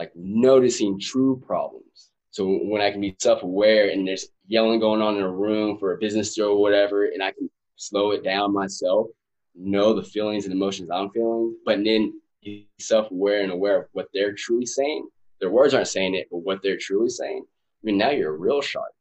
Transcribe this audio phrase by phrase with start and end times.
[0.00, 2.08] like noticing true problems.
[2.30, 5.92] So when I can be self-aware and there's yelling going on in a room for
[5.92, 9.08] a business deal or whatever, and I can slow it down myself,
[9.54, 14.08] know the feelings and emotions I'm feeling, but then be self-aware and aware of what
[14.14, 15.06] they're truly saying.
[15.38, 17.44] Their words aren't saying it, but what they're truly saying.
[17.44, 18.94] I mean, now you're a real shark.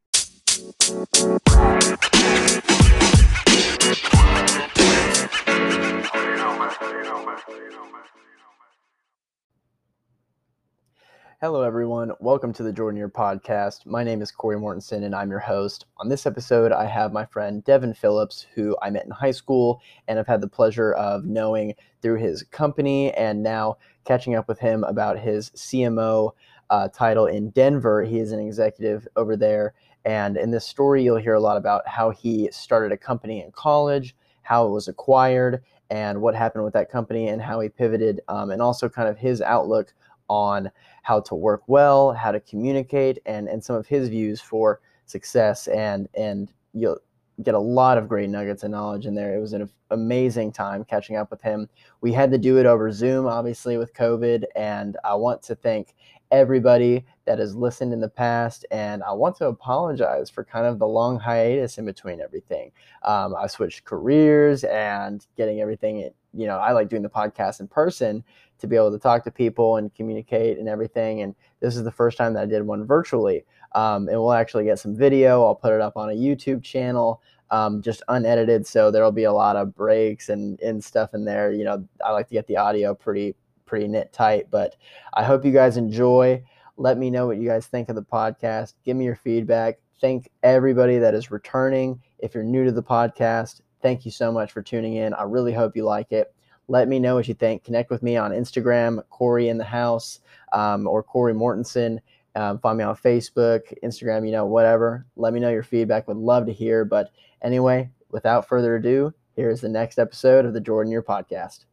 [11.41, 12.11] Hello, everyone.
[12.19, 13.85] Welcome to the Jordan Year podcast.
[13.85, 15.85] My name is Corey Mortensen, and I'm your host.
[15.95, 19.79] On this episode, I have my friend Devin Phillips, who I met in high school
[20.09, 24.59] and I've had the pleasure of knowing through his company and now catching up with
[24.59, 26.31] him about his CMO
[26.71, 28.03] uh, title in Denver.
[28.03, 29.75] He is an executive over there.
[30.03, 33.53] And in this story, you'll hear a lot about how he started a company in
[33.53, 38.19] college, how it was acquired, and what happened with that company, and how he pivoted,
[38.27, 39.93] um, and also kind of his outlook
[40.29, 40.69] on
[41.09, 45.67] how to work well, how to communicate, and and some of his views for success.
[45.67, 46.99] And and you'll
[47.41, 49.35] get a lot of great nuggets and knowledge in there.
[49.35, 51.67] It was an amazing time catching up with him.
[52.01, 55.95] We had to do it over Zoom, obviously with COVID, and I want to thank
[56.29, 58.63] everybody that has listened in the past.
[58.69, 62.71] And I want to apologize for kind of the long hiatus in between everything.
[63.01, 67.67] Um, I switched careers and getting everything, you know, I like doing the podcast in
[67.67, 68.23] person
[68.59, 71.21] to be able to talk to people and communicate and everything.
[71.21, 73.45] And this is the first time that I did one virtually.
[73.73, 75.43] Um, and we'll actually get some video.
[75.43, 77.21] I'll put it up on a YouTube channel,
[77.51, 78.65] um, just unedited.
[78.65, 81.51] So there'll be a lot of breaks and, and stuff in there.
[81.51, 84.75] You know, I like to get the audio pretty, pretty knit tight, but
[85.13, 86.43] I hope you guys enjoy.
[86.77, 88.73] Let me know what you guys think of the podcast.
[88.85, 89.79] Give me your feedback.
[90.01, 92.01] Thank everybody that is returning.
[92.19, 95.13] If you're new to the podcast, thank you so much for tuning in.
[95.13, 96.33] I really hope you like it.
[96.69, 97.63] Let me know what you think.
[97.63, 100.19] Connect with me on Instagram, Corey in the house,
[100.53, 101.97] um, or Corey Mortensen.
[102.35, 105.07] Um, find me on Facebook, Instagram, you know, whatever.
[105.15, 106.07] Let me know your feedback.
[106.07, 106.85] Would love to hear.
[106.85, 107.09] But
[107.41, 111.65] anyway, without further ado, here is the next episode of the Jordan Year Podcast.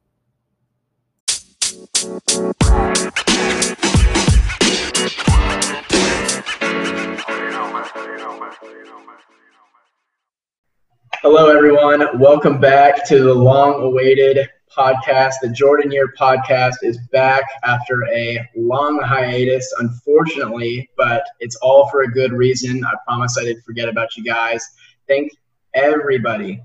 [11.20, 12.18] Hello, everyone.
[12.18, 15.34] Welcome back to the long awaited podcast.
[15.40, 22.02] The Jordan Year podcast is back after a long hiatus, unfortunately, but it's all for
[22.02, 22.84] a good reason.
[22.84, 24.64] I promise I didn't forget about you guys.
[25.08, 25.32] Thank
[25.74, 26.62] everybody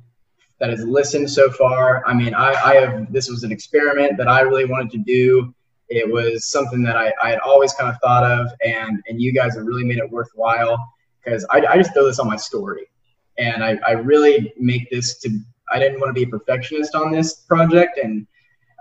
[0.60, 2.04] that has listened so far.
[2.06, 5.54] I mean, I, I have this was an experiment that I really wanted to do.
[5.90, 9.34] It was something that I, I had always kind of thought of, and and you
[9.34, 10.78] guys have really made it worthwhile
[11.24, 12.88] because I, I just throw this on my story,
[13.38, 15.40] and I, I really make this to
[15.72, 18.28] I didn't want to be a perfectionist on this project, and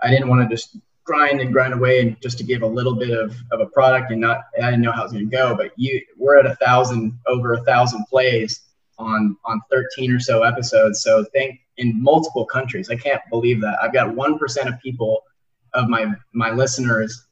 [0.03, 2.95] I didn't want to just grind and grind away and just to give a little
[2.95, 5.35] bit of, of a product and not I didn't know how it was going to
[5.35, 5.55] go.
[5.55, 8.61] But you, we're at a thousand over a thousand plays
[8.97, 11.01] on on 13 or so episodes.
[11.01, 12.89] So think in multiple countries.
[12.89, 13.77] I can't believe that.
[13.81, 15.23] I've got one percent of people
[15.73, 17.27] of my my listeners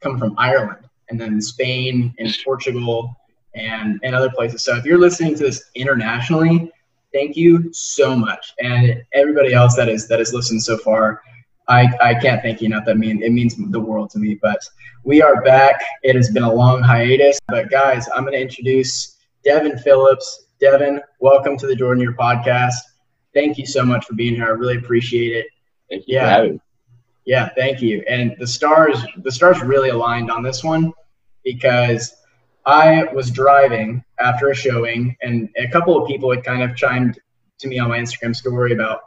[0.00, 3.14] come from Ireland and then Spain and Portugal
[3.54, 4.64] and and other places.
[4.64, 6.72] So if you're listening to this internationally,
[7.12, 11.22] thank you so much, and everybody else that is that has listened so far.
[11.68, 12.84] I, I can't thank you enough.
[12.86, 14.38] That mean it means the world to me.
[14.42, 14.58] But
[15.04, 15.80] we are back.
[16.02, 17.38] It has been a long hiatus.
[17.46, 20.46] But guys, I'm going to introduce Devin Phillips.
[20.60, 22.74] Devin, welcome to the Jordan Year podcast.
[23.34, 24.46] Thank you so much for being here.
[24.46, 25.46] I really appreciate it.
[25.88, 26.48] Thank you yeah.
[27.26, 28.02] Yeah, thank you.
[28.08, 30.92] And the stars the stars really aligned on this one
[31.44, 32.12] because
[32.66, 37.18] I was driving after a showing, and a couple of people had kind of chimed
[37.58, 39.00] to me on my Instagram story about,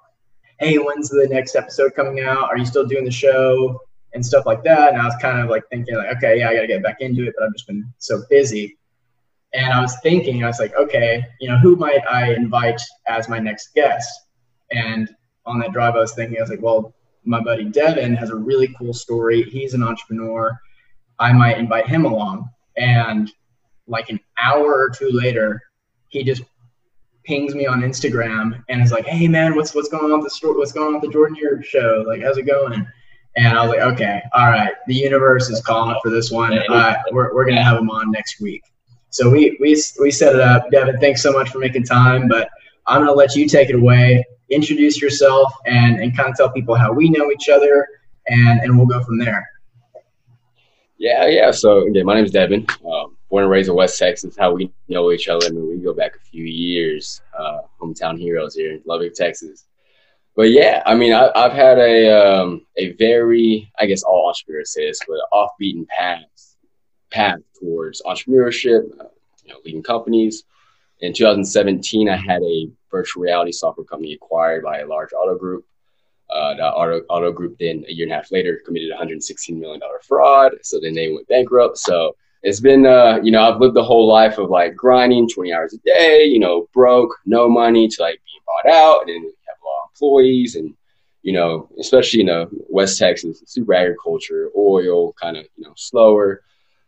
[0.59, 2.50] hey, when's the next episode coming out?
[2.50, 3.80] Are you still doing the show?
[4.16, 4.94] And stuff like that.
[4.94, 6.97] And I was kind of like thinking, like, okay, yeah, I got to get back
[7.00, 8.78] into it, but I've just been so busy.
[9.53, 13.28] And I was thinking, I was like, okay, you know, who might I invite as
[13.28, 14.08] my next guest?
[14.72, 15.09] And
[15.47, 16.94] on that drive, I was thinking, I was like, well,
[17.24, 19.44] my buddy Devin has a really cool story.
[19.44, 20.59] He's an entrepreneur.
[21.19, 22.50] I might invite him along.
[22.77, 23.31] And
[23.88, 25.62] like an hour or two later,
[26.09, 26.44] he just
[27.24, 30.35] pings me on Instagram and is like, "Hey man, what's what's going on with the
[30.35, 30.57] store?
[30.57, 32.03] What's going on with the Jordan Year show?
[32.07, 32.85] Like, how's it going?"
[33.35, 36.57] And I was like, "Okay, all right, the universe is calling for this one.
[36.69, 38.63] Uh, we're we're gonna have him on next week."
[39.09, 40.69] So we we we set it up.
[40.71, 42.50] Devin, thanks so much for making time, but
[42.88, 44.25] I'm gonna let you take it away.
[44.50, 47.88] Introduce yourself and and kind of tell people how we know each other,
[48.27, 49.47] and and we'll go from there.
[50.97, 51.51] Yeah, yeah.
[51.51, 52.65] So again, my name is Devin.
[52.86, 54.38] Um, born and raised in West Texas.
[54.38, 55.47] How we know each other.
[55.47, 57.19] I mean, we go back a few years.
[57.35, 59.65] Uh, hometown heroes here in Lubbock, Texas.
[60.35, 64.71] But yeah, I mean, I, have had a um, a very, I guess all entrepreneurs
[64.71, 66.25] say this, but off beaten path
[67.09, 69.06] path towards entrepreneurship, uh,
[69.44, 70.44] you know, leading companies.
[71.00, 75.65] In 2017, I had a virtual reality software company acquired by a large auto group.
[76.29, 79.79] Uh, the auto, auto group then a year and a half later committed 116 million
[79.79, 80.51] dollar fraud.
[80.62, 81.79] So then they went bankrupt.
[81.79, 85.54] So it's been, uh, you know, I've lived the whole life of like grinding 20
[85.54, 89.24] hours a day, you know, broke, no money to like being bought out, and then
[89.48, 90.75] have a lot of employees and
[91.24, 96.44] you know, especially you know West Texas, super agriculture, oil, kind of you know slower.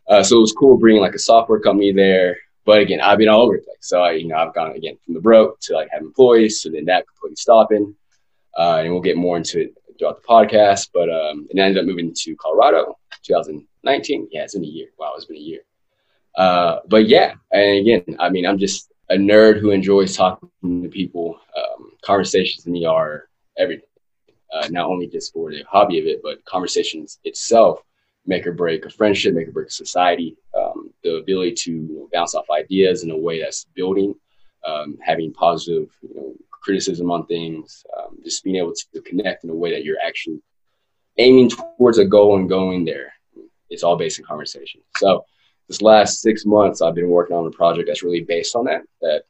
[0.07, 2.37] Uh, so it was cool bringing like a software company there.
[2.65, 3.77] But again, I've been all over the place.
[3.79, 6.69] So I, you know, I've gone again from the broke to like have employees, to
[6.69, 7.95] then that completely stopping.
[8.57, 10.89] Uh, and we'll get more into it throughout the podcast.
[10.93, 14.29] But um, and I ended up moving to Colorado, 2019.
[14.31, 14.87] Yeah, it's been a year.
[14.97, 15.61] Wow, it's been a year.
[16.37, 20.89] Uh, but yeah, and again, I mean, I'm just a nerd who enjoys talking to
[20.89, 21.39] people.
[21.57, 23.87] Um, conversations to me are everything.
[24.53, 27.83] Uh, not only just for the hobby of it, but conversations itself
[28.25, 30.37] make or break a friendship, make or break a society.
[30.57, 34.15] Um, the ability to bounce off ideas in a way that's building,
[34.63, 36.33] um, having positive you know,
[36.65, 40.41] criticism on things, um, just being able to connect in a way that you're actually
[41.17, 43.13] aiming towards a goal and going there.
[43.69, 44.81] It's all based in conversation.
[44.97, 45.25] So
[45.67, 48.81] this last six months, I've been working on a project that's really based on that.
[49.01, 49.23] That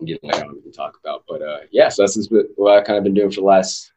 [0.00, 1.24] again later on we talk about.
[1.28, 3.92] But uh, yeah, so that's what I've kind of been doing for the last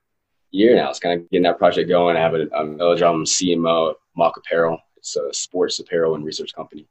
[0.52, 0.90] year now.
[0.90, 2.18] It's kind of getting that project going.
[2.18, 4.80] I have a, a melodrama CMO Mock Apparel.
[4.98, 6.88] It's a sports apparel and research company.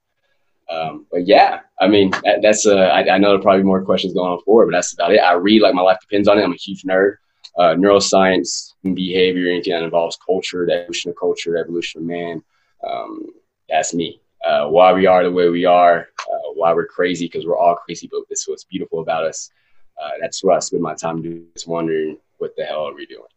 [0.71, 4.41] Um, but yeah, I mean, that, that's I, know there'll probably more questions going on
[4.43, 5.19] forward, but that's about it.
[5.19, 6.45] I read like my life depends on it.
[6.45, 7.17] I'm a huge nerd.
[7.59, 12.43] Uh, neuroscience, behavior, anything that involves culture, the evolution of culture, the evolution of man.
[12.89, 13.27] Um,
[13.69, 14.21] that's me.
[14.47, 17.75] Uh, why we are the way we are, uh, why we're crazy, because we're all
[17.75, 19.51] crazy, but this is what's beautiful about us.
[20.01, 23.05] Uh, that's what I spend my time doing, just wondering what the hell are we
[23.05, 23.29] doing.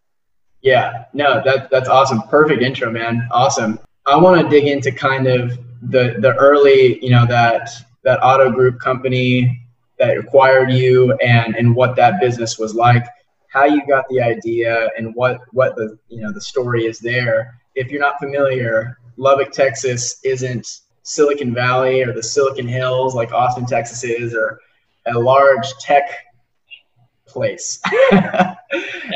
[0.61, 2.21] Yeah, no, that that's awesome.
[2.29, 3.27] Perfect intro, man.
[3.31, 3.79] Awesome.
[4.05, 5.57] I want to dig into kind of
[5.89, 7.69] the the early, you know, that
[8.03, 9.59] that auto group company
[9.99, 13.05] that acquired you and and what that business was like,
[13.49, 17.59] how you got the idea and what what the you know the story is there.
[17.75, 23.65] If you're not familiar, Lubbock, Texas isn't Silicon Valley or the Silicon Hills like Austin,
[23.65, 24.59] Texas is, or
[25.05, 26.09] a large tech
[27.27, 27.79] place.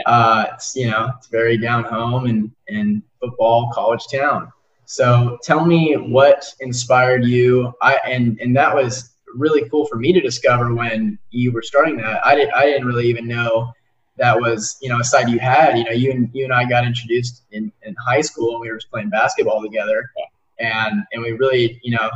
[0.05, 4.51] uh, it's you know it's very down home and and football college town.
[4.89, 7.73] So tell me what inspired you.
[7.81, 11.97] I and and that was really cool for me to discover when you were starting
[11.97, 12.25] that.
[12.25, 13.73] I didn't I didn't really even know
[14.17, 15.77] that was you know a side you had.
[15.77, 18.71] You know you and you and I got introduced in, in high school and we
[18.71, 20.09] were just playing basketball together,
[20.57, 22.09] and and we really you know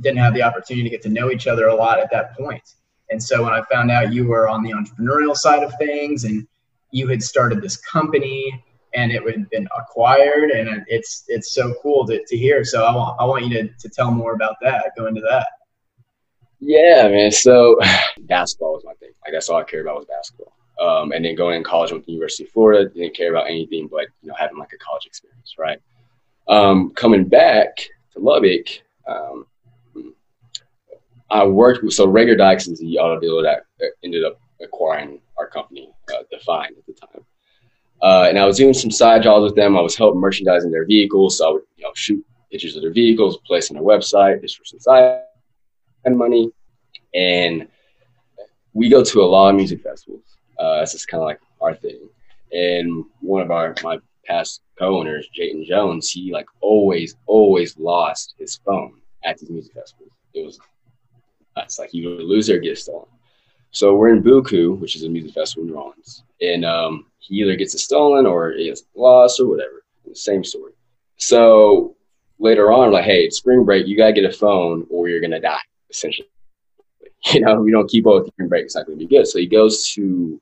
[0.00, 2.74] didn't have the opportunity to get to know each other a lot at that point.
[3.10, 6.46] And so when I found out you were on the entrepreneurial side of things and
[6.92, 8.62] you had started this company
[8.94, 12.64] and it had been acquired and it's it's so cool to, to hear.
[12.64, 14.92] So I want I want you to, to tell more about that.
[14.96, 15.46] Go into that.
[16.60, 17.30] Yeah, man.
[17.30, 17.78] So
[18.20, 19.10] basketball was my thing.
[19.24, 20.52] Like that's all I cared about was basketball.
[20.80, 23.88] Um, and then going in college with the University of Florida, didn't care about anything
[23.88, 25.80] but you know having like a college experience, right?
[26.48, 27.76] Um, coming back
[28.12, 28.66] to Lubbock,
[29.06, 29.46] um,
[31.30, 33.62] I worked with, so Reagor Dykes is the auto dealer that
[34.04, 37.24] ended up acquiring our company, uh, Define at the time.
[38.04, 39.78] Uh, and I was doing some side jobs with them.
[39.78, 41.38] I was helping merchandising their vehicles.
[41.38, 42.22] So I would, you know, shoot
[42.52, 45.22] pictures of their vehicles, place on their website, just for some side
[46.10, 46.50] money.
[47.14, 47.66] And
[48.74, 50.36] we go to a lot of music festivals.
[50.58, 52.06] Uh, that's just kind of like our thing.
[52.52, 58.60] And one of our my past co-owners, Jayton Jones, he like always, always lost his
[58.66, 60.12] phone at these music festivals.
[60.34, 60.60] It was
[61.56, 63.08] it's like you would lose or get stolen.
[63.74, 67.42] So we're in Buku, which is a music festival in New Orleans, and um, he
[67.42, 69.82] either gets it stolen or it gets lost or whatever.
[70.12, 70.74] Same story.
[71.16, 71.96] So
[72.38, 75.40] later on, like, hey, it's spring break, you gotta get a phone or you're gonna
[75.40, 75.58] die,
[75.90, 76.28] essentially.
[77.32, 79.26] You know, we don't keep both spring break, it's not gonna be good.
[79.26, 80.40] So he goes to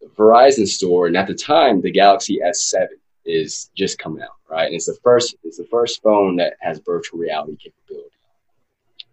[0.00, 2.88] the Verizon store, and at the time, the Galaxy S7
[3.24, 4.64] is just coming out, right?
[4.64, 8.16] And it's the first, it's the first phone that has virtual reality capability.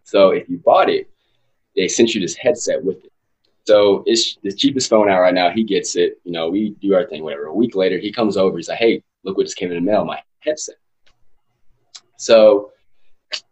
[0.05, 1.07] So if you bought it,
[1.75, 3.11] they sent you this headset with it.
[3.69, 5.51] So it's the cheapest phone out right now.
[5.51, 6.19] He gets it.
[6.23, 7.45] You know, we do our thing, whatever.
[7.45, 8.57] A week later, he comes over.
[8.57, 10.77] He's like, hey, look what just came in the mail, my headset.
[12.17, 12.71] So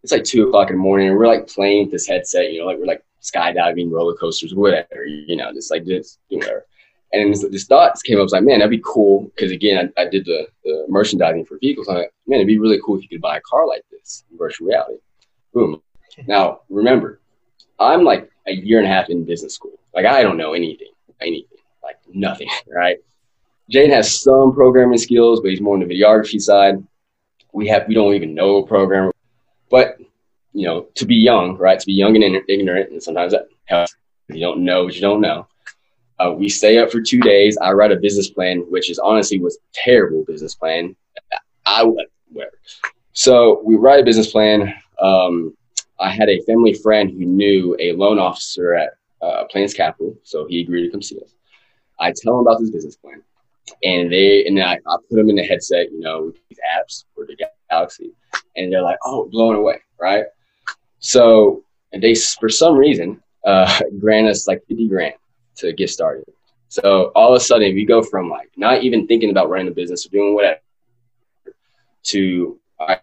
[0.02, 2.62] it's like two o'clock in the morning, and we're like playing with this headset, you
[2.62, 6.66] know, like we're like skydiving, roller coasters, whatever, you know, just like this, whatever.
[7.14, 9.32] And this, this thought came up, I was like, man, that'd be cool.
[9.36, 11.90] Because again, I, I did the, the, merchandising for vehicles.
[11.90, 14.24] I'm like, man, it'd be really cool if you could buy a car like this
[14.32, 14.98] in virtual reality.
[15.54, 15.80] Boom.
[16.26, 17.22] Now, remember,
[17.78, 19.78] I'm like a year and a half in business school.
[19.98, 22.98] Like I don't know anything, anything, like nothing, right?
[23.68, 26.76] Jane has some programming skills, but he's more on the videography side.
[27.52, 29.12] We have we don't even know a programmer,
[29.72, 29.98] but
[30.54, 31.80] you know, to be young, right?
[31.80, 33.96] To be young and ignorant, and sometimes that helps.
[34.30, 35.48] You don't know what you don't know.
[36.20, 37.58] Uh, we stay up for two days.
[37.58, 40.96] I write a business plan, which is honestly was terrible business plan.
[41.66, 42.54] I whatever.
[43.14, 44.76] So we write a business plan.
[45.02, 45.58] Um,
[46.00, 50.46] I had a family friend who knew a loan officer at uh, Plains Capital, so
[50.48, 51.34] he agreed to come see us.
[52.00, 53.24] I tell him about this business plan,
[53.84, 57.06] and they and I, I put them in the headset, you know, with these apps
[57.16, 57.38] for the
[57.70, 58.12] Galaxy,
[58.56, 60.26] and they're like, "Oh, blown away!" Right?
[61.00, 65.16] So and they, for some reason, uh, grant us like fifty grand
[65.58, 66.26] to get started.
[66.70, 69.72] So all of a sudden, we go from like not even thinking about running a
[69.72, 70.60] business or doing whatever
[72.04, 72.98] to a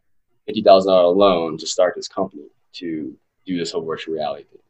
[0.47, 2.45] fifty thousand dollar loan to start this company
[2.75, 3.17] to
[3.47, 4.61] do this whole virtual reality thing.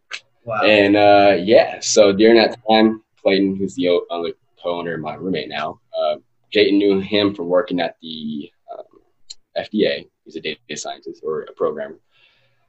[0.64, 4.32] And uh, yeah, so during that time, Clayton, who's the other
[4.62, 6.16] co-owner, my roommate now, uh,
[6.52, 8.84] Jayton knew him from working at the um,
[9.56, 10.08] FDA.
[10.24, 11.98] He's a data scientist or a programmer.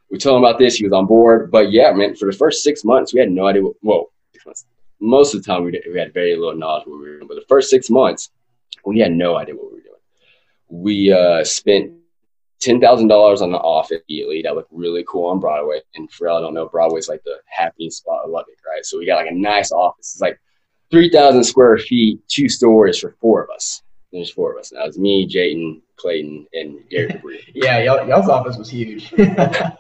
[0.10, 0.76] We told him about this.
[0.76, 1.52] He was on board.
[1.52, 3.64] But yeah, man, for the first six months, we had no idea.
[3.64, 4.06] What, well,
[5.00, 7.28] most of the time, we, did, we had very little knowledge what we were doing.
[7.28, 8.32] But the first six months,
[8.86, 9.94] we had no idea what we were doing.
[10.70, 11.94] We uh, spent
[12.66, 14.42] ten thousand dollars on the office immediately.
[14.42, 15.82] That looked really cool on Broadway.
[15.96, 18.86] And for all I don't know, Broadway's like the happening spot of Lubbock, right?
[18.86, 20.14] So we got like a nice office.
[20.14, 20.40] It's like
[20.92, 23.84] three thousand square feet, two stories for four of us.
[24.12, 24.72] There's four of us.
[24.72, 27.52] Now it's me, Jayden, Clayton, and Gary Debris.
[27.54, 29.14] yeah, y'all, y'all's office was huge.
[29.20, 29.74] oh, it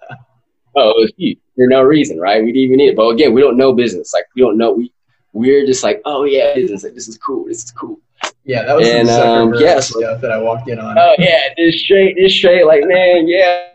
[0.75, 2.43] was huge for no reason, right?
[2.43, 2.95] We didn't even need it.
[2.95, 4.13] But again, we don't know business.
[4.13, 4.73] Like we don't know.
[4.73, 4.91] We
[5.33, 6.83] we're just like, oh yeah, business.
[6.83, 7.45] Like this is cool.
[7.45, 7.99] This is cool.
[8.45, 10.97] Yeah, that was and, some um, yeah, stuff that I walked in on.
[10.97, 13.69] Oh yeah, this straight, this straight, like man, yeah,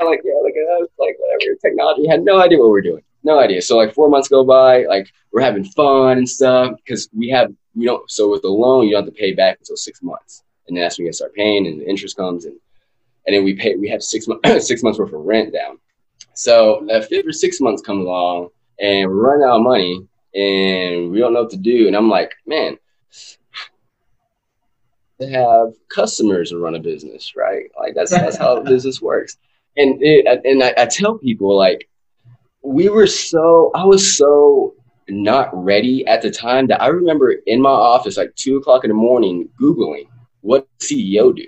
[0.00, 2.06] like yeah, like I was like whatever technology.
[2.06, 3.60] Had no idea what we we're doing, no idea.
[3.62, 7.52] So like four months go by, like we're having fun and stuff because we have
[7.74, 8.08] we don't.
[8.10, 10.82] So with the loan, you don't have to pay back until six months, and then
[10.82, 12.56] that's when you start paying, and the interest comes, and
[13.26, 13.74] and then we pay.
[13.74, 15.78] We have six months six months worth of rent down.
[16.34, 21.10] So that fifth or six months come along, and we run out of money, and
[21.10, 21.88] we don't know what to do.
[21.88, 22.78] And I'm like, man,
[25.20, 27.64] to have customers to run a business, right?
[27.78, 29.36] Like that's that's how business works.
[29.76, 31.88] And it, and I, I tell people like
[32.62, 34.74] we were so I was so
[35.08, 38.88] not ready at the time that I remember in my office like two o'clock in
[38.88, 40.08] the morning googling
[40.40, 41.46] what CEO do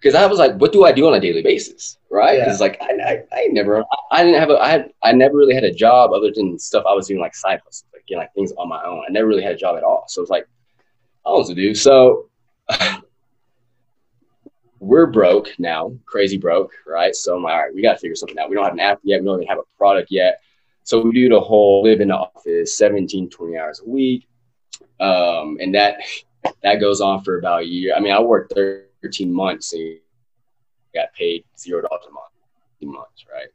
[0.00, 2.38] because I was like, what do I do on a daily basis, right?
[2.38, 2.66] Because yeah.
[2.66, 5.64] like I, I, I, never, I didn't have a, I had, I never really had
[5.64, 8.32] a job other than stuff I was doing like side hustles, like you know, like
[8.32, 9.04] things on my own.
[9.06, 10.46] I never really had a job at all, so it's like,
[11.26, 11.74] I don't know to do.
[11.74, 12.29] So
[14.80, 17.14] we're broke now, crazy broke, right?
[17.14, 18.48] So I'm like, all right, we got to figure something out.
[18.48, 19.20] We don't have an app yet.
[19.20, 20.40] We don't even have a product yet.
[20.84, 24.26] So we do the whole live in the office 17, 20 hours a week.
[24.98, 26.00] Um, and that,
[26.62, 27.94] that goes on for about a year.
[27.94, 29.98] I mean, I worked 13 months and
[30.94, 32.26] got paid zero dollars a month,
[32.82, 33.48] months, right?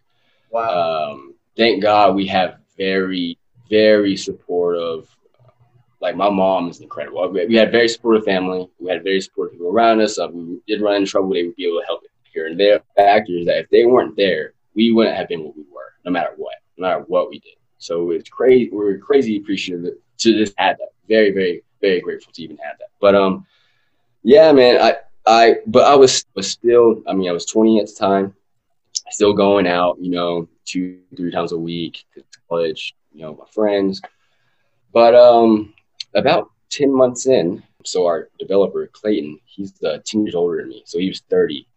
[0.51, 1.11] Wow.
[1.11, 3.37] Um, thank God we have very,
[3.69, 5.09] very supportive
[6.05, 7.27] like my mom is incredible.
[7.31, 8.69] We had a very supportive family.
[8.79, 10.19] We had very supportive people around us.
[10.19, 12.81] Uh, we did run into trouble, they would be able to help here and there.
[12.95, 16.33] Factors that if they weren't there, we wouldn't have been what we were, no matter
[16.35, 17.55] what, no matter what we did.
[17.79, 18.69] So it's crazy.
[18.71, 20.89] We're crazy appreciative to just have that.
[21.09, 22.89] Very, very, very grateful to even have that.
[23.01, 23.47] But um,
[24.21, 27.01] yeah, man, I I but I was was still.
[27.07, 28.35] I mean, I was 20 at the time,
[29.09, 29.97] still going out.
[29.99, 32.93] You know, two three times a week to college.
[33.11, 34.01] You know, my friends.
[34.93, 35.73] But um,
[36.15, 40.83] about 10 months in, so our developer, Clayton, he's uh, 10 years older than me.
[40.85, 41.67] So he was 30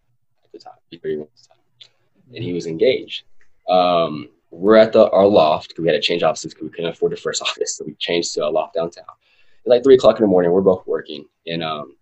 [0.44, 1.90] at the time, 31 at the time.
[2.34, 3.24] And he was engaged.
[3.68, 6.90] Um, we're at the our loft because we had to change offices because we couldn't
[6.90, 7.76] afford the first office.
[7.76, 9.04] So we changed to a loft downtown.
[9.58, 10.50] It's like three o'clock in the morning.
[10.50, 11.26] We're both working.
[11.46, 11.96] And um,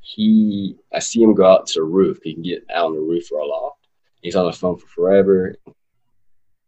[0.00, 2.18] he, I see him go out to the roof.
[2.22, 3.86] He can get out on the roof for our loft.
[4.22, 5.54] He's on the phone for forever.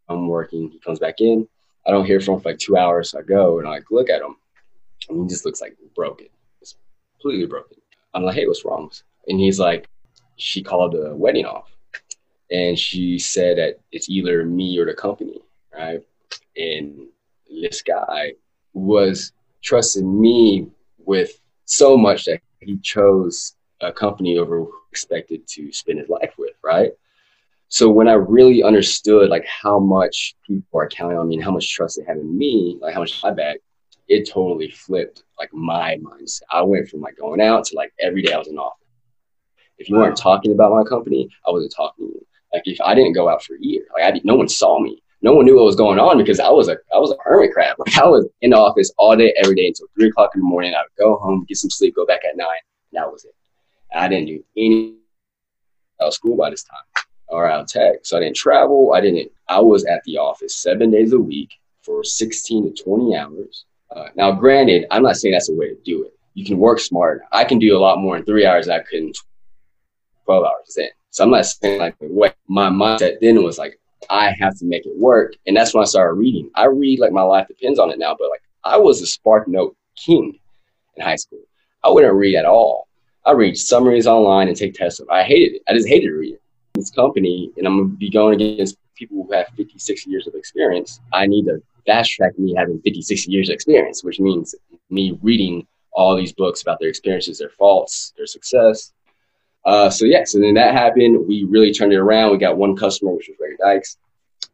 [0.08, 0.70] I'm working.
[0.70, 1.48] He comes back in.
[1.86, 3.10] I don't hear from him for like two hours.
[3.10, 4.36] So I go and I like, look at him
[5.08, 6.28] and he just looks like broken,
[6.60, 6.76] it's
[7.20, 7.78] completely broken.
[8.14, 8.90] I'm like, hey, what's wrong?
[9.28, 9.88] And he's like,
[10.36, 11.70] she called the wedding off,
[12.50, 15.40] and she said that it's either me or the company,
[15.74, 16.00] right?
[16.56, 17.08] And
[17.48, 18.32] this guy
[18.72, 19.32] was
[19.62, 20.68] trusting me
[20.98, 26.54] with so much that he chose a company over expected to spend his life with,
[26.62, 26.92] right?
[27.68, 31.50] So when I really understood like how much people are counting on me and how
[31.50, 33.58] much trust they have in me, like how much I back,
[34.08, 36.42] it totally flipped like my mindset.
[36.50, 38.80] I went from like going out to like every day I was in office.
[39.78, 42.26] If you weren't talking about my company, I wasn't talking to you.
[42.52, 45.02] Like if I didn't go out for a year, like I no one saw me.
[45.22, 47.52] No one knew what was going on because I was a I was a hermit
[47.52, 47.76] crab.
[47.78, 50.46] Like I was in the office all day, every day until three o'clock in the
[50.46, 50.74] morning.
[50.74, 52.48] I would go home, get some sleep, go back at nine.
[52.92, 53.34] And that was it.
[53.92, 54.96] And I didn't do any
[56.00, 57.04] out of school by this time.
[57.32, 57.96] around tech.
[58.02, 58.92] So I didn't travel.
[58.94, 63.16] I didn't, I was at the office seven days a week for 16 to 20
[63.16, 63.64] hours.
[63.94, 66.14] Uh, now, granted, I'm not saying that's the way to do it.
[66.34, 67.22] You can work smart.
[67.32, 69.12] I can do a lot more in three hours than I could in
[70.24, 70.88] 12 hours in.
[71.10, 73.78] So I'm not saying like what my mindset then was like,
[74.10, 75.34] I have to make it work.
[75.46, 76.50] And that's when I started reading.
[76.56, 79.46] I read like my life depends on it now, but like I was a Spark
[79.46, 80.38] Note king
[80.96, 81.42] in high school.
[81.84, 82.88] I wouldn't read at all.
[83.24, 85.00] I read summaries online and take tests.
[85.10, 85.62] I hated it.
[85.68, 86.38] I just hated reading.
[86.74, 90.34] This company, and I'm gonna be going against people who have 50, 60 years of
[90.34, 91.00] experience.
[91.12, 94.54] I need to fast track me having 50, 60 years of experience, which means
[94.90, 98.92] me reading all these books about their experiences, their faults, their success.
[99.64, 101.26] Uh, so yeah, so then that happened.
[101.26, 102.32] We really turned it around.
[102.32, 103.96] We got one customer, which was Ray Dykes.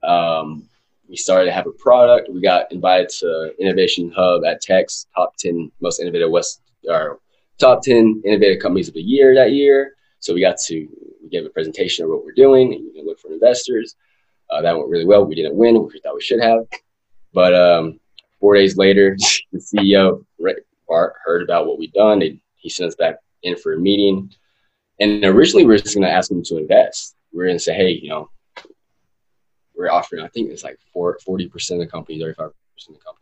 [0.02, 0.68] Um,
[1.08, 2.30] we started to have a product.
[2.30, 7.18] We got invited to Innovation Hub at Tech's top 10 most innovative West or
[7.58, 9.96] top 10 innovative companies of the year that year.
[10.20, 10.88] So we got to
[11.22, 13.96] we gave a presentation of what we're doing and you can look for investors.
[14.50, 15.24] Uh, that went really well.
[15.24, 16.66] We didn't win, which we thought we should have.
[17.32, 18.00] But um,
[18.38, 19.16] four days later,
[19.52, 20.24] the CEO,
[20.88, 22.18] Bart, heard about what we'd done.
[22.18, 24.32] They, he sent us back in for a meeting.
[24.98, 27.16] And originally, we were just going to ask him to invest.
[27.32, 28.28] We are going to say, hey, you know,
[29.74, 32.52] we're offering, I think it's like 40% of the company, 35% of
[32.88, 33.20] the company.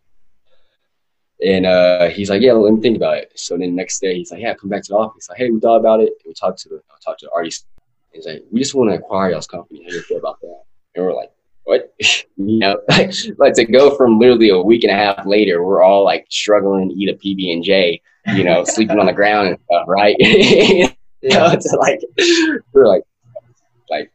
[1.46, 3.32] And uh, he's like, yeah, let me think about it.
[3.36, 5.28] So then the next day, he's like, yeah, come back to the office.
[5.28, 6.14] Like, hey, we thought about it.
[6.26, 7.66] We talked to the, I talked to the artist.
[8.12, 9.84] He's like, we just want to acquire y'all's company.
[9.84, 10.62] How do you feel about that?
[10.96, 11.30] And we're like,
[11.68, 11.94] what?
[12.00, 15.82] you know, like, like to go from literally a week and a half later, we're
[15.82, 18.00] all like struggling to eat a PB and J,
[18.34, 20.16] you know, sleeping on the ground and stuff, right?
[20.18, 20.88] you
[21.25, 22.00] know, to like,
[22.72, 23.02] we're like,
[23.90, 24.10] like,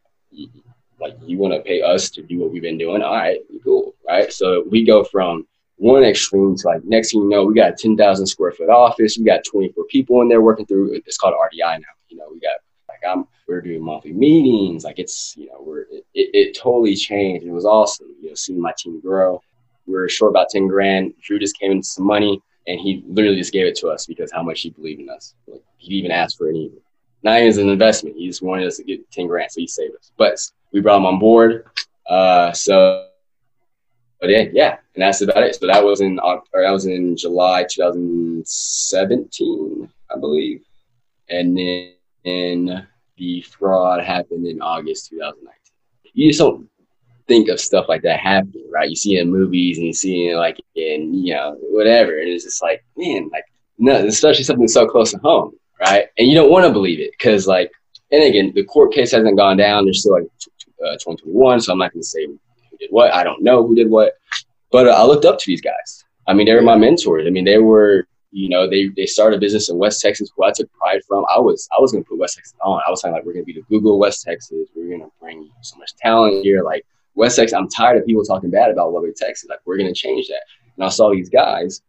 [0.99, 3.03] like you want to pay us to do what we've been doing?
[3.03, 4.33] All right, cool, right?
[4.33, 5.45] So we go from
[5.75, 9.17] one extreme to like next thing you know, we got a 10,000 square foot office.
[9.19, 10.93] We got 24 people in there working through.
[11.05, 11.93] It's called RDI now.
[12.07, 12.55] You know, we got
[13.07, 14.83] I'm we're doing monthly meetings.
[14.83, 17.45] Like it's you know we're it, it, totally changed.
[17.45, 18.07] It was awesome.
[18.21, 19.41] You know, seeing my team grow.
[19.85, 21.13] We were short about 10 grand.
[21.21, 24.31] Drew just came into some money and he literally just gave it to us because
[24.31, 25.35] how much he believed in us.
[25.45, 26.71] Like, he even asked for any,
[27.21, 28.15] not even as an investment.
[28.15, 30.13] He just wanted us to get 10 grand, so he saved us.
[30.17, 30.39] But
[30.71, 31.65] we brought him on board.
[32.07, 33.07] Uh, so
[34.23, 35.55] but yeah, yeah, and that's about it.
[35.55, 40.63] So that was in or that was in July 2017, I believe,
[41.27, 45.53] and then the fraud happened in August 2019.
[46.13, 46.69] You just don't
[47.27, 48.89] think of stuff like that happening, right?
[48.89, 52.29] You see it in movies and you see it like in you know whatever, and
[52.29, 53.45] it's just like man, like
[53.77, 56.07] no, especially something so close to home, right?
[56.17, 57.71] And you don't want to believe it because like,
[58.11, 59.85] and again, the court case hasn't gone down.
[59.85, 60.27] There's still like
[60.85, 62.39] uh, 2021, so I'm not going to say who
[62.79, 63.13] did what.
[63.13, 64.13] I don't know who did what,
[64.71, 66.03] but uh, I looked up to these guys.
[66.27, 67.27] I mean, they were my mentors.
[67.27, 70.43] I mean, they were, you know, they they started a business in West Texas, who
[70.43, 71.23] I took pride from.
[71.33, 72.81] I was I was gonna put West Texas on.
[72.85, 74.69] I was saying like, we're gonna be the Google West Texas.
[74.75, 76.63] We're gonna bring so much talent here.
[76.63, 79.49] Like West Texas, I'm tired of people talking bad about Lubbock, Texas.
[79.49, 80.41] Like we're gonna change that.
[80.75, 81.81] And I saw these guys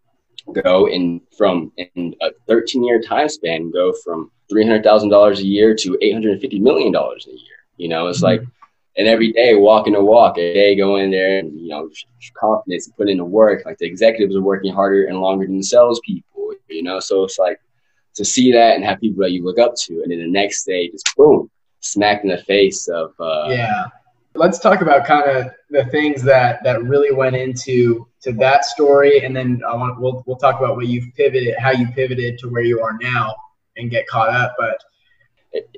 [0.62, 5.98] go in from in a 13 year time span go from $300,000 a year to
[6.02, 7.56] $850 million a year.
[7.78, 8.42] You know, it's mm-hmm.
[8.42, 8.42] like
[8.96, 11.90] and every day walking the walk, a day going there and you know
[12.36, 13.64] confidence and putting in the work.
[13.64, 16.33] Like the executives are working harder and longer than the salespeople,
[16.68, 17.00] you know.
[17.00, 17.58] So it's like
[18.14, 20.64] to see that and have people that you look up to, and then the next
[20.64, 23.12] day just boom, smacked in the face of.
[23.18, 23.84] Uh, yeah,
[24.34, 29.24] let's talk about kind of the things that that really went into to that story,
[29.24, 32.48] and then I want we'll we'll talk about what you've pivoted, how you pivoted to
[32.48, 33.34] where you are now,
[33.76, 34.78] and get caught up, but.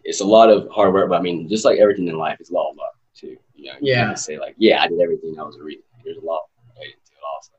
[0.04, 2.48] it's a lot of hard work, but I mean, just like everything in life, it's
[2.48, 3.36] a lot of luck too.
[3.54, 4.14] You know, you yeah.
[4.14, 5.84] say like, yeah, I did everything I was a reading.
[6.02, 6.40] There's a lot
[6.80, 6.94] it
[7.34, 7.52] also.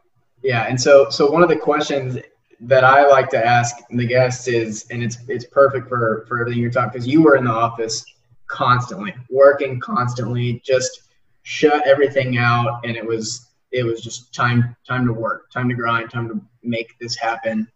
[0.44, 2.18] Yeah, and so so one of the questions
[2.62, 6.62] that I like to ask the guests is, and it's it's perfect for for everything
[6.62, 8.04] you're talking because you were in the office
[8.48, 11.02] constantly, working constantly, just
[11.44, 15.76] shut everything out, and it was it was just time time to work, time to
[15.76, 17.68] grind, time to make this happen.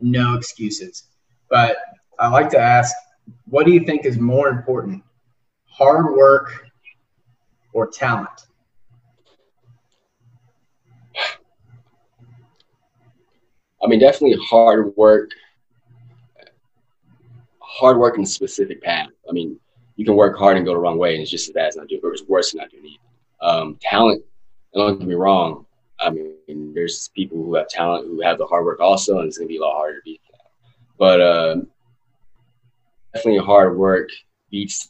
[0.00, 1.04] No excuses.
[1.50, 1.76] But
[2.18, 2.94] I like to ask,
[3.46, 5.02] what do you think is more important,
[5.66, 6.66] hard work
[7.72, 8.46] or talent?
[13.82, 15.30] I mean, definitely hard work,
[17.60, 19.08] hard work in a specific path.
[19.28, 19.58] I mean,
[19.96, 21.76] you can work hard and go the wrong way, and it's just as bad as
[21.76, 23.44] not doing, or it's worse than not doing it.
[23.44, 24.24] Um, talent,
[24.74, 25.66] don't get me wrong.
[25.98, 29.38] I mean, there's people who have talent who have the hard work also, and it's
[29.38, 30.50] gonna be a lot harder to beat that.
[30.98, 31.56] But uh,
[33.14, 34.08] definitely hard work
[34.50, 34.88] beats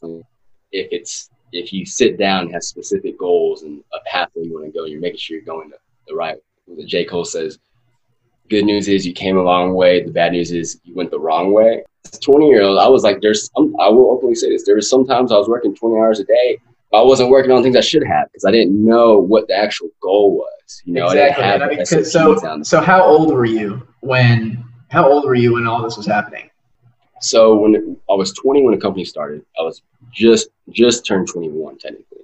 [0.73, 4.67] if it's if you sit down and have specific goals and a pathway you want
[4.67, 6.39] to go, you're making sure you're going the, the right.
[6.69, 7.59] The J Cole says,
[8.51, 10.03] "Good news is you came a long way.
[10.03, 13.03] The bad news is you went the wrong way." As 20 year old, I was
[13.03, 14.65] like, "There's," some, I will openly say this.
[14.65, 16.59] There was sometimes I was working 20 hours a day,
[16.93, 19.91] I wasn't working on things I should have because I didn't know what the actual
[20.03, 20.83] goal was.
[20.85, 21.45] You know, exactly.
[21.45, 24.65] I didn't have I mean, so, so how old were you when?
[24.89, 26.51] How old were you when all this was happening?
[27.21, 29.83] So when I was 20 when the company started, I was
[30.13, 32.23] just just turned 21 technically.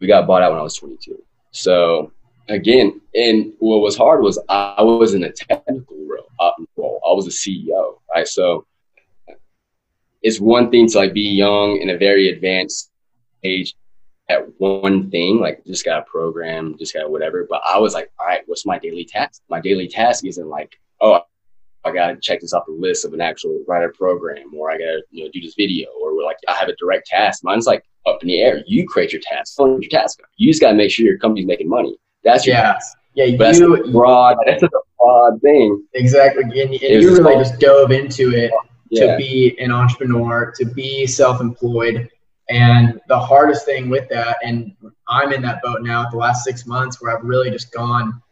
[0.00, 1.22] We got bought out when I was 22.
[1.50, 2.10] So
[2.48, 6.28] again, and what was hard was I was in a technical role.
[6.38, 7.00] Uh, role.
[7.06, 8.26] I was a CEO, right?
[8.26, 8.66] So
[10.22, 12.90] it's one thing to like be young in a very advanced
[13.44, 13.74] age
[14.28, 17.46] at one thing, like just got a program, just got whatever.
[17.48, 19.42] But I was like, all right, what's my daily task?
[19.48, 21.20] My daily task isn't like, oh,
[21.84, 25.02] I gotta check this off the list of an actual writer program, or I gotta
[25.10, 27.42] you know do this video, or like I have a direct task.
[27.44, 28.62] Mine's like up in the air.
[28.66, 29.54] You create your task.
[29.58, 30.20] Your task.
[30.36, 31.96] You just gotta make sure your company's making money.
[32.28, 32.78] That's your yeah.
[33.14, 33.58] Yeah, you, that's
[33.90, 34.36] broad.
[34.46, 35.84] That's a broad thing.
[35.94, 38.52] Exactly, and, and you really just dove into it
[38.90, 39.12] yeah.
[39.12, 42.08] to be an entrepreneur, to be self-employed.
[42.50, 44.74] And the hardest thing with that, and
[45.08, 48.22] I'm in that boat now the last six months where I've really just gone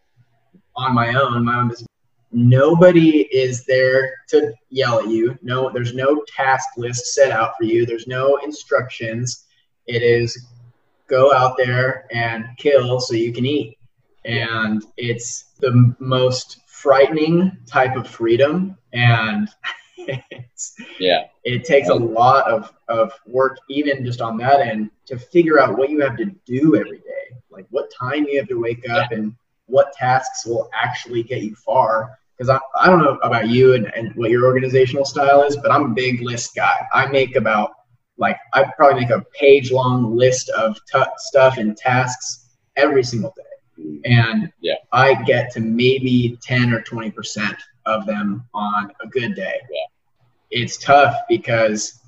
[0.77, 1.89] on my own, my own business.
[2.33, 5.39] Nobody is there to yell at you.
[5.43, 7.87] No, there's no task list set out for you.
[7.87, 9.47] There's no instructions.
[9.87, 10.47] It is
[11.09, 13.76] go out there and kill so you can eat.
[14.27, 18.77] And it's the most frightening type of freedom.
[18.93, 19.49] And
[21.01, 25.61] yeah it takes a lot of, of work even just on that end to figure
[25.61, 28.89] out what you have to do every day like what time you have to wake
[28.91, 29.19] up yeah.
[29.19, 29.35] and
[29.67, 33.93] what tasks will actually get you far because I, I don't know about you and,
[33.97, 37.71] and what your organizational style is but i'm a big list guy i make about
[38.19, 43.33] like i probably make a page long list of t- stuff and tasks every single
[43.37, 43.43] day.
[44.05, 44.75] And yeah.
[44.93, 49.61] i get to maybe 10 or 20 percent of them on a good day.
[49.71, 49.87] Yeah.
[50.51, 52.01] It's tough because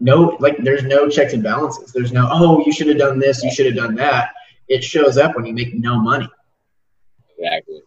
[0.00, 1.92] no like there's no checks and balances.
[1.92, 4.30] There's no oh you should have done this you should have done that.
[4.68, 6.28] It shows up when you make no money.
[7.36, 7.82] Exactly.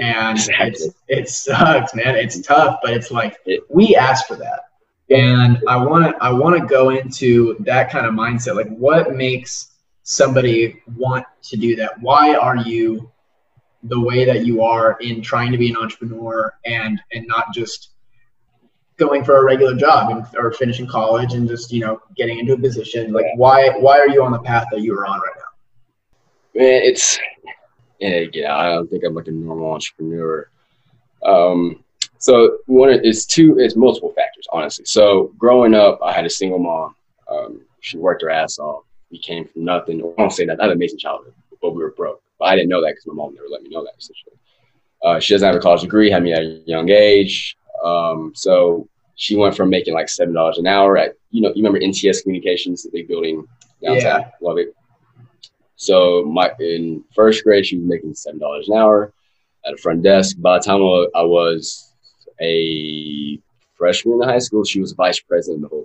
[0.00, 0.88] And exactly.
[1.08, 2.16] it sucks man.
[2.16, 3.36] It's tough but it's like
[3.68, 4.64] we ask for that.
[5.10, 8.54] And i want to i want to go into that kind of mindset.
[8.54, 9.69] Like what makes
[10.10, 12.00] somebody want to do that.
[12.00, 13.10] Why are you
[13.84, 17.90] the way that you are in trying to be an entrepreneur and and not just
[18.96, 22.54] going for a regular job and, or finishing college and just you know getting into
[22.54, 23.12] a position?
[23.12, 26.60] Like why why are you on the path that you are on right now?
[26.60, 27.18] Man it's
[28.00, 30.50] yeah i don't think i'm like a normal entrepreneur.
[31.24, 31.84] Um
[32.18, 34.86] so one it's two it's multiple factors honestly.
[34.86, 36.96] So growing up i had a single mom.
[37.30, 40.66] Um, she worked her ass off we came from nothing i don't say that not
[40.66, 43.34] an amazing childhood but we were broke but i didn't know that because my mom
[43.34, 44.36] never let me know that essentially
[45.02, 48.88] uh, she doesn't have a college degree had me at a young age um, so
[49.20, 52.22] she went from making like seven dollars an hour at you know you remember NTS
[52.22, 53.46] Communications, the big building
[53.82, 54.20] downtown.
[54.20, 54.30] Yeah.
[54.40, 54.74] Love it.
[55.76, 59.12] So my in first grade, she was making seven dollars an hour
[59.66, 60.36] at a front desk.
[60.38, 60.80] By the time
[61.14, 61.92] I was
[62.40, 63.38] a
[63.74, 65.84] freshman in high school, she was vice president of the whole.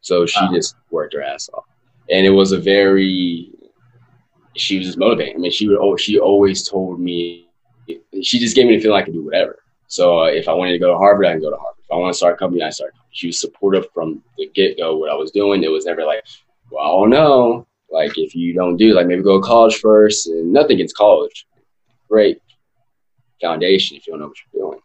[0.00, 0.52] So she wow.
[0.52, 1.64] just worked her ass off,
[2.10, 3.50] and it was a very.
[4.54, 5.36] She was just motivating.
[5.36, 5.78] I mean, she would.
[5.78, 7.48] Oh, she always told me.
[8.22, 9.58] She just gave me the feeling I could do whatever.
[9.86, 11.82] So uh, if I wanted to go to Harvard, I can go to Harvard.
[11.84, 12.94] If I want to start a company, I start.
[13.10, 14.96] She was supportive from the get go.
[14.96, 16.24] What I was doing, it was never like,
[16.70, 17.66] well, I don't know.
[17.90, 21.46] Like if you don't do, like maybe go to college first, and nothing against college.
[22.08, 22.40] Great
[23.40, 24.80] foundation if you don't know what you're doing.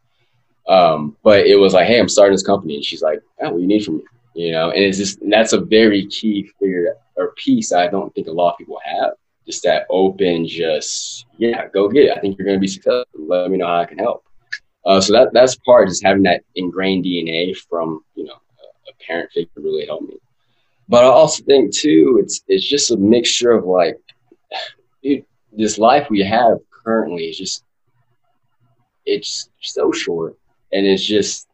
[0.68, 3.56] Um, but it was like, hey, I'm starting this company, and she's like, oh, what
[3.56, 4.04] do you need from me?
[4.38, 8.14] You know, and it's just and that's a very key figure or piece I don't
[8.14, 9.14] think a lot of people have.
[9.48, 12.12] Just that open, just yeah, go get it.
[12.16, 13.06] I think you're going to be successful.
[13.18, 14.24] Let me know how I can help.
[14.86, 18.94] Uh, so that that's part is having that ingrained DNA from you know a, a
[19.08, 20.20] parent figure really helped me.
[20.88, 23.98] But I also think too, it's it's just a mixture of like,
[25.02, 27.64] it, this life we have currently is just
[29.04, 30.38] it's so short,
[30.72, 31.48] and it's just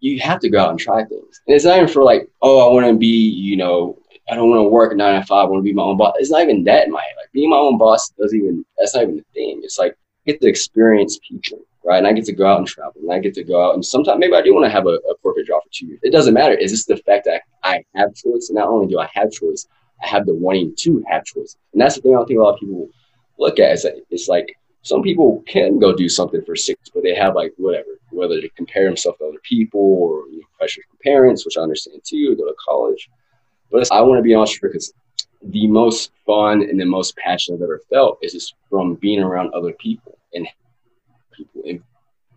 [0.00, 1.40] you have to go out and try things.
[1.46, 3.98] And it's not even for like, oh, I want to be, you know,
[4.30, 5.46] I don't want to work nine to five.
[5.46, 6.14] I want to be my own boss.
[6.18, 7.14] It's not even that in my head.
[7.16, 8.64] Like being my own boss doesn't even.
[8.78, 9.60] That's not even a thing.
[9.64, 11.98] It's like get to experience people right?
[11.98, 13.84] And I get to go out and travel, and I get to go out, and
[13.84, 16.00] sometimes maybe I do want to have a, a corporate job for two years.
[16.02, 16.54] It doesn't matter.
[16.54, 19.66] Is this the fact that I have choice, and not only do I have choice,
[20.02, 22.42] I have the wanting to have choice, and that's the thing I don't think a
[22.42, 22.88] lot of people
[23.38, 23.72] look at.
[23.72, 27.52] Is it's like some people can go do something for six, but they have like
[27.56, 31.56] whatever, whether to compare themselves to other people or you know, pressure from parents, which
[31.56, 33.08] I understand too, go to college.
[33.70, 34.92] But I want to be entrepreneur because
[35.42, 39.52] the most fun and the most passion I've ever felt is just from being around
[39.54, 40.46] other people and
[41.36, 41.82] people and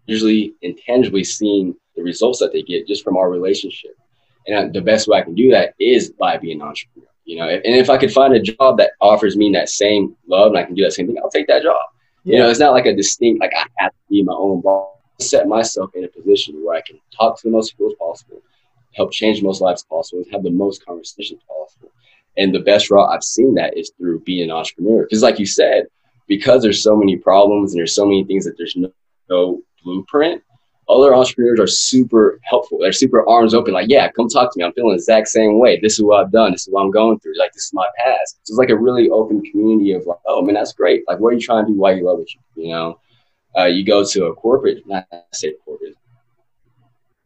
[0.06, 3.92] usually intangibly seeing the results that they get just from our relationship.
[4.48, 7.08] And the best way I can do that is by being an entrepreneur.
[7.26, 10.48] You know, and if I could find a job that offers me that same love
[10.48, 11.80] and I can do that same thing, I'll take that job.
[12.24, 12.36] Yeah.
[12.36, 14.98] You know, it's not like a distinct like I have to be my own boss.
[15.20, 18.42] Set myself in a position where I can talk to the most people as possible,
[18.94, 21.92] help change the most lives possible, have the most conversations possible.
[22.38, 25.04] And the best route I've seen that is through being an entrepreneur.
[25.04, 25.88] Because, like you said,
[26.28, 28.92] because there's so many problems and there's so many things that there's no,
[29.30, 30.42] no blueprint,
[30.90, 32.80] other entrepreneurs are super helpful.
[32.80, 34.66] They're super arms open, like, yeah, come talk to me.
[34.66, 35.80] I'm feeling the exact same way.
[35.80, 36.52] This is what I've done.
[36.52, 37.38] This is what I'm going through.
[37.38, 38.40] Like, this is my past.
[38.44, 41.04] So it's like a really open community of like, oh man, that's great.
[41.08, 41.78] Like, what are you trying to do?
[41.78, 42.32] Why you love it?
[42.56, 43.00] You know,
[43.58, 45.96] uh, you go to a corporate, not say corporate,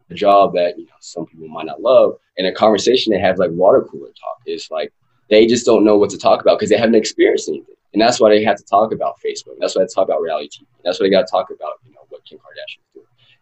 [0.10, 3.39] a job that you know some people might not love, and a conversation they have
[3.39, 4.94] like water cooler talk is like
[5.30, 8.20] they just don't know what to talk about because they haven't experienced anything, and that's
[8.20, 9.56] why they have to talk about Facebook.
[9.60, 10.65] That's why they talk about reality TV.
[10.84, 12.85] That's why they got to talk about you know what Kim Kardashian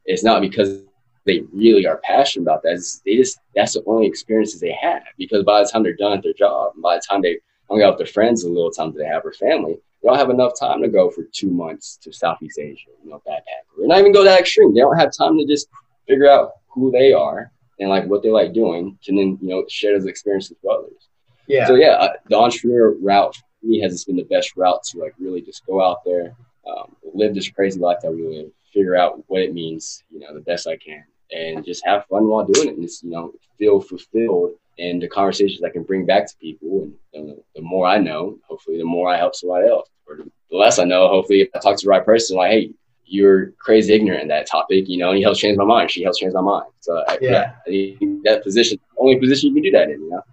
[0.05, 0.81] it's not because
[1.25, 2.73] they really are passionate about that.
[2.73, 5.03] It's, they just that's the only experiences they have.
[5.17, 7.39] Because by the time they're done at their job, by the time they
[7.69, 10.17] hung out with their friends a little time that they have their family, they don't
[10.17, 13.87] have enough time to go for two months to Southeast Asia, you know, backpack, or
[13.87, 14.73] not even go that extreme.
[14.73, 15.67] They don't have time to just
[16.07, 19.65] figure out who they are and like what they like doing, and then you know
[19.69, 21.07] share those experiences with others.
[21.47, 21.67] Yeah.
[21.67, 25.13] So yeah, uh, the entrepreneur route for me has been the best route to like
[25.19, 26.35] really just go out there,
[26.67, 30.33] um, live this crazy life that we live, figure out what it means, you know,
[30.33, 33.33] the best I can, and just have fun while doing it, and just you know,
[33.57, 36.89] feel fulfilled in the conversations I can bring back to people.
[37.13, 39.89] And uh, the more I know, hopefully, the more I help somebody else.
[40.07, 42.71] Or the less I know, hopefully, if I talk to the right person, like, hey,
[43.05, 45.91] you're crazy ignorant in that topic, you know, and he helps change my mind.
[45.91, 46.65] She helps change my mind.
[46.79, 50.23] So yeah, yeah that position, only position you can do that in, you know.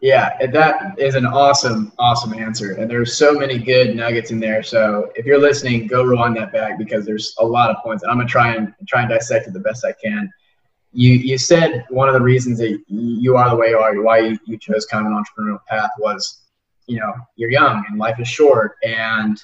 [0.00, 2.74] Yeah, that is an awesome, awesome answer.
[2.74, 4.62] And there's so many good nuggets in there.
[4.62, 8.04] So if you're listening, go rewind that back because there's a lot of points.
[8.04, 10.30] And I'm gonna try and try and dissect it the best I can.
[10.92, 14.18] You you said one of the reasons that you are the way you are, why
[14.18, 16.42] you, you chose kind of an entrepreneurial path was,
[16.86, 19.42] you know, you're young and life is short, and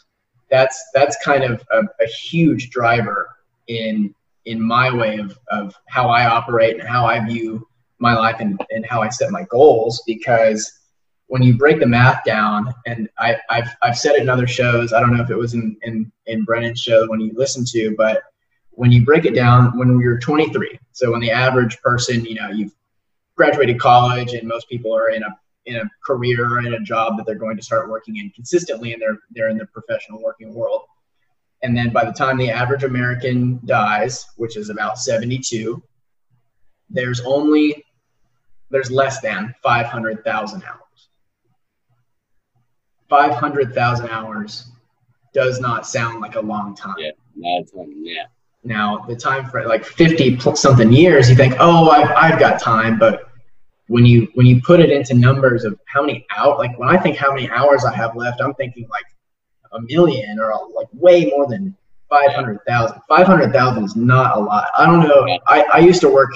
[0.50, 3.28] that's that's kind of a, a huge driver
[3.66, 4.14] in
[4.44, 7.66] in my way of of how I operate and how I view
[7.98, 10.80] my life and, and how I set my goals because
[11.26, 14.92] when you break the math down, and I, have I've said it in other shows,
[14.92, 17.94] I don't know if it was in, in, in Brennan's show when you listen to,
[17.96, 18.22] but
[18.70, 22.50] when you break it down, when you're 23, so when the average person, you know,
[22.50, 22.74] you've
[23.36, 25.28] graduated college and most people are in a
[25.66, 29.00] in a career in a job that they're going to start working in consistently and
[29.00, 30.82] they're they're in the professional working world.
[31.62, 35.82] And then by the time the average American dies, which is about 72,
[36.90, 37.84] there's only
[38.70, 41.08] there's less than 500,000 hours.
[43.08, 44.70] 500,000 hours
[45.32, 46.94] does not sound like a long time.
[46.98, 48.24] Yeah, not time, yeah.
[48.64, 52.98] Now, the time for like 50 something years, you think, oh, I've, I've got time.
[52.98, 53.28] But
[53.88, 56.96] when you when you put it into numbers of how many out, like when I
[56.96, 59.04] think how many hours I have left, I'm thinking like
[59.72, 61.76] a million or like way more than
[62.08, 63.00] 500,000.
[63.08, 64.66] 500,000 is not a lot.
[64.78, 65.38] I don't know.
[65.46, 66.32] I, I used to work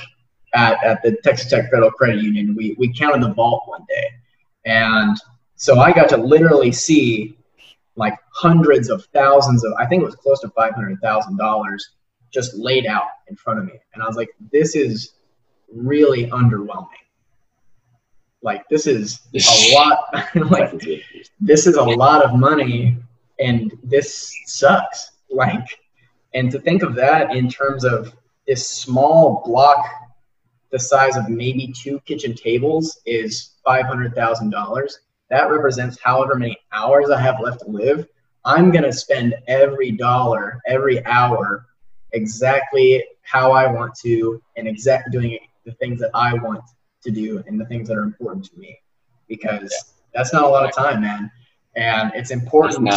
[0.55, 2.55] at, at the Texas Tech Federal Credit Union.
[2.57, 4.11] We, we counted the vault one day.
[4.65, 5.17] And
[5.57, 7.37] so I got to literally see
[7.97, 11.79] like hundreds of thousands of, I think it was close to $500,000
[12.33, 13.73] just laid out in front of me.
[13.95, 15.15] And I was like, this is
[15.73, 16.89] really underwhelming.
[18.43, 19.99] Like this is a lot,
[20.51, 20.81] like
[21.41, 22.97] this is a lot of money
[23.39, 25.13] and this sucks.
[25.31, 25.79] Like,
[26.33, 28.15] and to think of that in terms of
[28.47, 29.85] this small block
[30.71, 34.93] the size of maybe two kitchen tables is $500,000.
[35.31, 38.07] That represents however many hours I have left to live.
[38.45, 41.67] I'm going to spend every dollar, every hour
[42.13, 46.63] exactly how I want to and exact doing the things that I want
[47.03, 48.79] to do and the things that are important to me
[49.29, 51.31] because that's not a lot of time, man.
[51.77, 52.93] And it's important.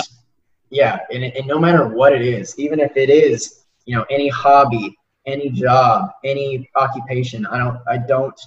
[0.69, 0.99] Yeah.
[1.12, 4.97] And, and no matter what it is, even if it is, you know, any hobby,
[5.25, 7.45] any job, any occupation.
[7.45, 8.39] I don't I don't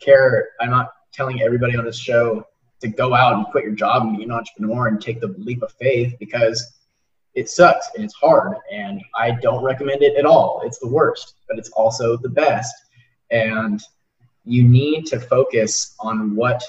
[0.00, 0.48] care.
[0.60, 2.44] I'm not telling everybody on this show
[2.80, 5.62] to go out and quit your job and be an entrepreneur and take the leap
[5.62, 6.78] of faith because
[7.34, 10.62] it sucks and it's hard and I don't recommend it at all.
[10.64, 12.74] It's the worst, but it's also the best.
[13.30, 13.80] And
[14.44, 16.62] you need to focus on what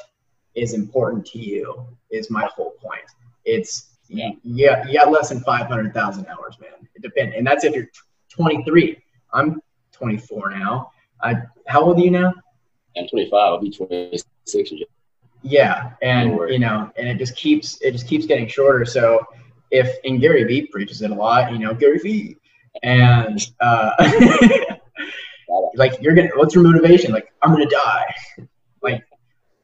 [0.55, 3.05] is important to you is my whole point.
[3.45, 6.87] It's yeah, yeah, you got less than 500,000 hours, man.
[6.95, 7.33] It depends.
[7.37, 7.87] And that's if you're
[8.29, 9.01] 23.
[9.34, 10.91] I'm 24 now.
[11.22, 11.36] I
[11.67, 12.34] how old are you now?
[12.98, 13.34] I'm 25.
[13.34, 14.74] I'll be 26
[15.44, 18.86] Yeah, and you know, and it just keeps it just keeps getting shorter.
[18.86, 19.26] So
[19.70, 22.38] if and Gary Vee preaches it a lot, you know, Gary Vee,
[22.84, 23.91] and uh,
[25.76, 27.12] like you're gonna what's your motivation?
[27.12, 28.13] Like I'm gonna die.
[28.82, 29.04] Like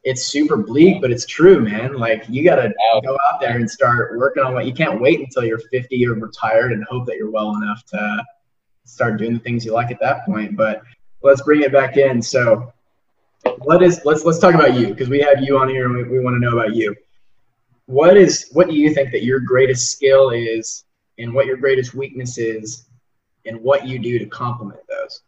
[0.04, 1.98] it's super bleak, but it's true, man.
[1.98, 5.20] Like you got to go out there and start working on what you can't wait
[5.20, 8.24] until you're 50 or retired and hope that you're well enough to
[8.88, 10.56] start doing the things you like at that point.
[10.56, 10.82] But
[11.22, 12.22] let's bring it back in.
[12.22, 12.74] So
[13.60, 16.04] what is let's let's talk about you because we have you on here and we,
[16.04, 16.96] we want to know about you.
[17.86, 20.84] What is what do you think that your greatest skill is
[21.18, 22.86] and what your greatest weakness is
[23.46, 25.22] and what you do to complement those?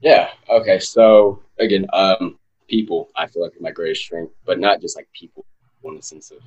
[0.00, 0.30] Yeah.
[0.48, 0.78] Okay.
[0.78, 5.08] So again, um, people I feel like are my greatest strength, but not just like
[5.12, 5.44] people
[5.84, 6.38] in the sense of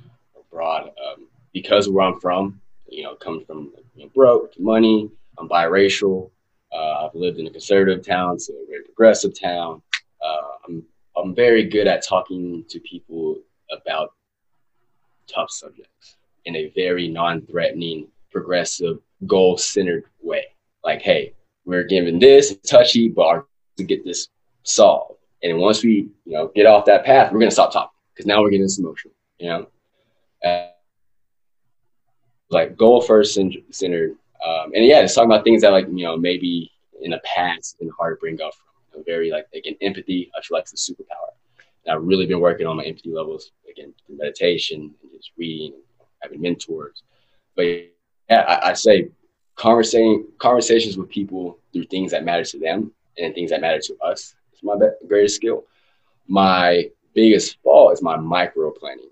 [0.50, 0.84] broad.
[0.84, 6.30] Um, because where I'm from, you know, coming from you know, broke, money, I'm biracial.
[6.72, 9.82] Uh, I've lived in a conservative town, so a very progressive town.
[10.24, 10.82] Uh, I'm
[11.16, 13.38] I'm very good at talking to people
[13.70, 14.10] about
[15.26, 20.44] tough subjects in a very non-threatening, progressive, goal-centered way.
[20.84, 23.46] Like, hey, we're given this touchy, but
[23.78, 24.28] to get this
[24.62, 25.18] solved.
[25.42, 28.42] And once we, you know, get off that path, we're gonna stop talking because now
[28.42, 29.66] we're getting this emotional, you know.
[30.44, 30.68] Uh,
[32.50, 36.16] like goal first centered, um, and yeah, just talking about things that like you know
[36.16, 36.70] maybe
[37.02, 38.66] in the past been hard to bring up from.
[38.92, 40.30] You know, very like again empathy.
[40.36, 41.32] I feel like it's a superpower.
[41.84, 45.74] And I've really been working on my empathy levels again through meditation and just reading,
[45.74, 47.02] and having mentors.
[47.56, 49.10] But yeah, I, I say
[49.56, 53.96] conversating conversations with people through things that matter to them and things that matter to
[54.04, 54.76] us is my
[55.08, 55.64] greatest skill.
[56.28, 59.10] My biggest fault is my micro planning.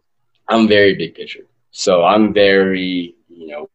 [0.49, 1.47] I'm very big picture.
[1.71, 3.69] So I'm very, you know,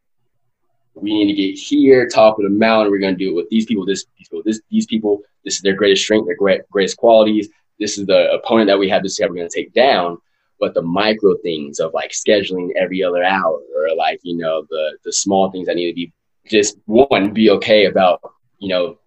[1.00, 2.90] we need to get here, top of the mountain.
[2.90, 5.22] We're going to do it with these people, this these people, this these people.
[5.44, 7.48] This is their greatest strength, their great, greatest qualities.
[7.78, 10.18] This is the opponent that we have to say we're going to take down.
[10.58, 14.98] But the micro things of like scheduling every other hour, or like you know the
[15.04, 16.12] the small things that need to be
[16.46, 18.20] just one be okay about
[18.58, 18.98] you know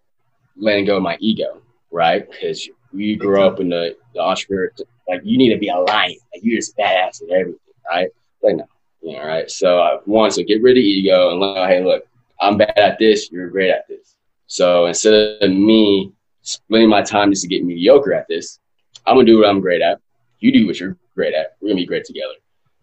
[0.58, 2.30] letting go of my ego, right?
[2.30, 4.72] Because we grew up in the, the entrepreneur,
[5.08, 8.10] like you need to be a lion, like you're just badass at everything, right?
[8.42, 8.66] Like no,
[9.12, 9.50] know, right?
[9.50, 12.04] So I want to get rid of ego and like, hey, look,
[12.40, 14.16] I'm bad at this, you're great at this.
[14.48, 16.12] So instead of me
[16.42, 18.60] splitting my time just to get mediocre at this,
[19.06, 20.00] I'm gonna do what I'm great at.
[20.40, 21.58] You do what you're great at.
[21.60, 22.34] We're gonna be great together,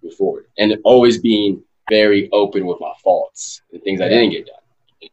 [0.02, 4.46] move forward, and always being very open with my faults and things I didn't get
[4.46, 4.60] done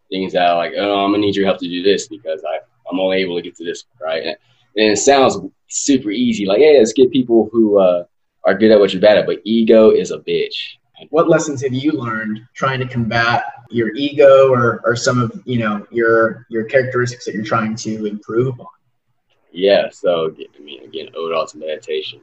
[0.10, 3.00] things that like, oh, I'm gonna need your help to do this because I I'm
[3.00, 4.24] only able to get to this, right?
[4.24, 4.38] And,
[4.78, 8.06] and it sounds super easy, like, hey, let's get people who uh,
[8.46, 10.78] are good at what you're bad at, but ego is a bitch.
[11.10, 15.60] What lessons have you learned trying to combat your ego or, or some of you
[15.60, 18.68] know your your characteristics that you're trying to improve upon?
[19.52, 22.22] Yeah, so I mean, again, ode all to meditation.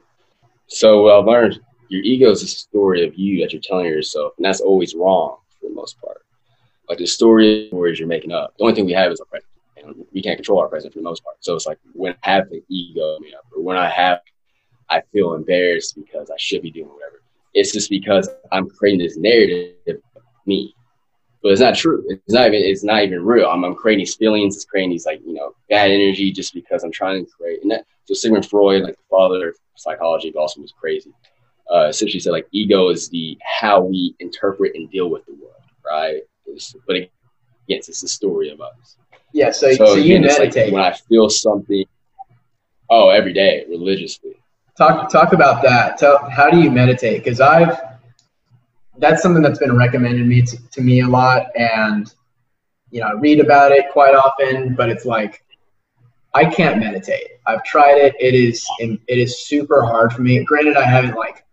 [0.67, 1.59] So what I've learned
[1.89, 5.37] your ego is a story of you that you're telling yourself, and that's always wrong
[5.59, 6.25] for the most part.
[6.89, 8.53] Like the story stories you're making up.
[8.57, 9.49] The only thing we have is our present.
[9.77, 11.37] And we can't control our present for the most part.
[11.41, 14.19] So it's like when I have the ego me up, or when I have,
[14.89, 17.14] I feel embarrassed because I should be doing whatever.
[17.55, 19.75] It's just because I'm creating this narrative
[20.15, 20.75] of me,
[21.41, 22.03] but it's not true.
[22.09, 22.61] It's not even.
[22.61, 23.47] It's not even real.
[23.47, 24.55] I'm, I'm creating these feelings.
[24.55, 27.61] It's creating these like you know bad energy just because I'm trying to create.
[27.61, 31.13] And that, so Sigmund Freud, like the father of psychology, also was crazy.
[31.73, 35.53] Uh, essentially said like ego is the how we interpret and deal with the world,
[35.83, 36.21] right?
[36.85, 37.09] but again,
[37.67, 38.97] it's a story of us.
[39.33, 39.51] Yeah.
[39.51, 41.85] So, so, so again, you meditate like when I feel something.
[42.89, 44.35] Oh, every day religiously.
[44.77, 45.97] Talk talk about that.
[45.97, 47.23] Tell how do you meditate?
[47.23, 47.77] Because I've
[48.97, 52.13] that's something that's been recommended me to, to me a lot, and
[52.91, 54.75] you know I read about it quite often.
[54.75, 55.43] But it's like
[56.33, 57.27] I can't meditate.
[57.45, 58.15] I've tried it.
[58.19, 60.43] It is it is super hard for me.
[60.43, 61.45] Granted, I haven't like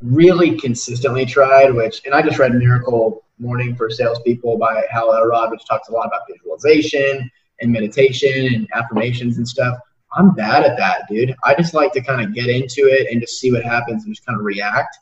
[0.00, 5.50] really consistently tried, which and I just read Miracle Morning for Salespeople by Hal Elrod,
[5.50, 9.78] which talks a lot about visualization and meditation and affirmations and stuff.
[10.12, 11.34] I'm bad at that, dude.
[11.44, 14.14] I just like to kind of get into it and just see what happens and
[14.14, 14.98] just kind of react.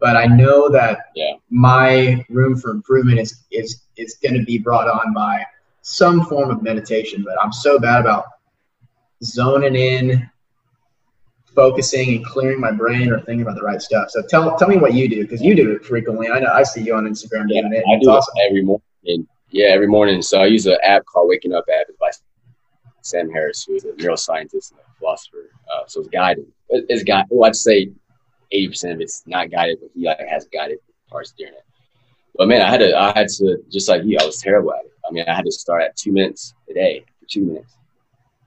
[0.00, 1.34] But I know that yeah.
[1.50, 5.44] my room for improvement is is is going to be brought on by
[5.82, 7.22] some form of meditation.
[7.22, 8.24] But I'm so bad about
[9.22, 10.28] zoning in
[11.54, 14.10] focusing and clearing my brain or thinking about the right stuff.
[14.10, 16.28] So tell tell me what you do because you do it frequently.
[16.30, 17.84] I know I see you on Instagram yeah, doing it.
[17.90, 18.32] I do awesome.
[18.36, 19.26] it every morning.
[19.50, 20.22] Yeah, every morning.
[20.22, 21.86] So I use an app called Waking Up app.
[21.88, 22.10] It's by
[23.02, 25.50] Sam Harris, who is a neuroscientist and a philosopher.
[25.72, 26.46] Uh, so it's guided.
[26.68, 27.26] It's guided.
[27.30, 27.90] Well, I'd say
[28.52, 30.78] eighty percent of it's not guided, but he like has guided
[31.08, 31.64] parts during it.
[32.36, 32.96] But man, I had to.
[32.96, 34.18] I had to just like you.
[34.20, 34.92] I was terrible at it.
[35.08, 37.76] I mean, I had to start at two minutes a day for two minutes,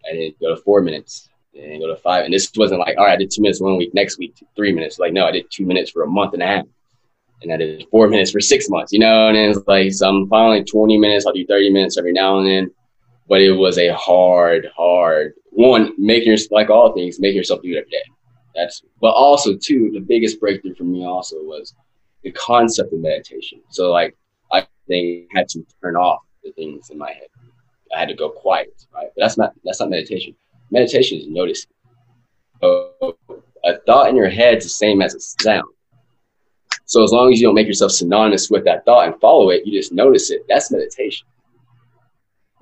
[0.06, 2.26] and then go to four minutes, and go to five.
[2.26, 4.72] And this wasn't like, all right, I did two minutes one week, next week three
[4.72, 5.00] minutes.
[5.00, 6.66] Like, no, I did two minutes for a month and a half,
[7.42, 8.92] and I did four minutes for six months.
[8.92, 11.26] You know, and then it's like so I'm finally 20 minutes.
[11.26, 12.72] I'll do 30 minutes every now and then,
[13.28, 15.94] but it was a hard, hard one.
[15.98, 18.04] Making yourself like all things, make yourself do it every day.
[18.56, 21.74] That's but also too the biggest breakthrough for me also was
[22.24, 23.62] the concept of meditation.
[23.70, 24.16] So like
[24.52, 27.28] I they had to turn off the things in my head.
[27.96, 29.08] I had to go quiet, right?
[29.16, 30.36] But that's not that's not meditation.
[30.72, 31.72] Meditation is noticing.
[32.62, 33.18] So
[33.64, 35.68] a thought in your head is the same as a sound.
[36.86, 39.66] So as long as you don't make yourself synonymous with that thought and follow it,
[39.66, 40.42] you just notice it.
[40.48, 41.26] That's meditation.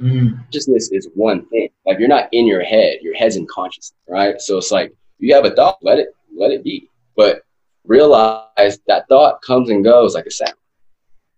[0.01, 0.37] Mm.
[0.43, 1.69] Consciousness is one thing.
[1.85, 4.41] Like you're not in your head, your head's in consciousness, right?
[4.41, 6.89] So it's like you have a thought, let it let it be.
[7.15, 7.43] But
[7.85, 10.53] realize that thought comes and goes like a sound.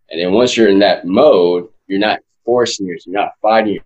[0.09, 3.79] And then once you're in that mode, you're not forcing yourself, you're not fighting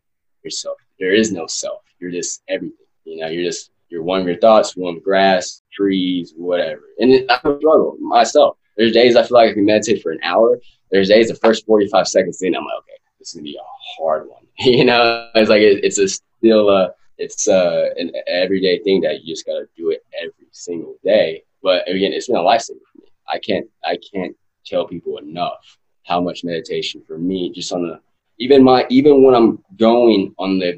[0.44, 0.78] yourself.
[1.00, 1.82] There is no self.
[2.00, 2.78] You're just everything.
[3.06, 6.84] You know, you're just you're one of your thoughts, one of grass, trees, whatever.
[7.00, 8.58] And I struggle myself.
[8.76, 10.60] There's days I feel like I can meditate for an hour.
[10.92, 14.02] There's days the first 45 seconds in, I'm like, okay, this is gonna be a
[14.02, 14.47] hard one.
[14.60, 19.22] you know, it's like it, it's a still a it's uh, an everyday thing that
[19.22, 21.44] you just got to do it every single day.
[21.64, 23.08] But again, it's been a lifesaver for me.
[23.32, 24.36] I can't I can't
[24.66, 28.00] tell people enough how much meditation for me just on the
[28.40, 30.76] even my even when I'm going on the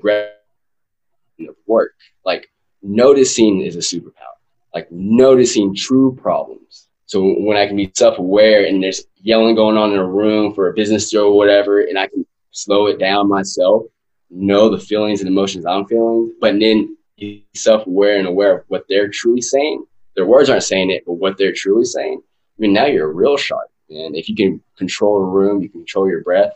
[1.47, 2.49] of work, like
[2.81, 4.37] noticing is a superpower.
[4.73, 6.87] Like noticing true problems.
[7.05, 10.69] So when I can be self-aware and there's yelling going on in a room for
[10.69, 13.83] a business deal or whatever, and I can slow it down myself
[14.29, 18.85] know the feelings and emotions I'm feeling, but then be self-aware and aware of what
[18.87, 19.85] they're truly saying.
[20.15, 22.21] Their words aren't saying it, but what they're truly saying.
[22.21, 25.69] I mean, now you're a real shark, and if you can control a room, you
[25.69, 26.51] can control your breath.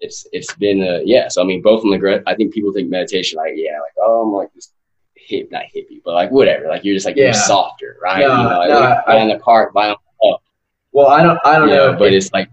[0.00, 1.28] It's it's been a yeah.
[1.28, 4.22] So I mean, both in the I think people think meditation like yeah, like oh,
[4.22, 4.72] I'm like this
[5.14, 6.68] hip, not hippie, but like whatever.
[6.68, 7.24] Like you're just like yeah.
[7.24, 8.20] you're softer, right?
[8.20, 9.96] No, you know, like, no, like, I, the cart, buy on.
[10.92, 12.48] Well, I don't, I don't know, know, but it's like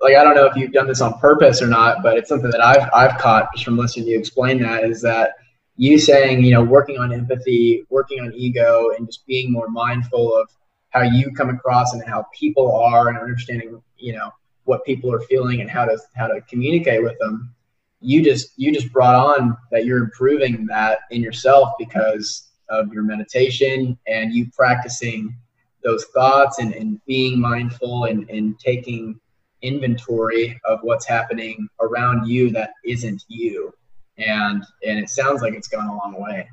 [0.00, 2.50] like I don't know if you've done this on purpose or not, but it's something
[2.50, 5.34] that I've I've caught just from listening to you explain that is that
[5.76, 10.36] you saying you know working on empathy, working on ego, and just being more mindful
[10.36, 10.48] of
[10.90, 14.30] how you come across and how people are, and understanding you know
[14.64, 17.52] what people are feeling and how to how to communicate with them.
[18.00, 23.04] You just you just brought on that you're improving that in yourself because of your
[23.04, 25.36] meditation and you practicing
[25.82, 29.18] those thoughts and, and being mindful and, and taking
[29.62, 33.72] inventory of what's happening around you that isn't you.
[34.18, 36.48] And and it sounds like it's gone a long way.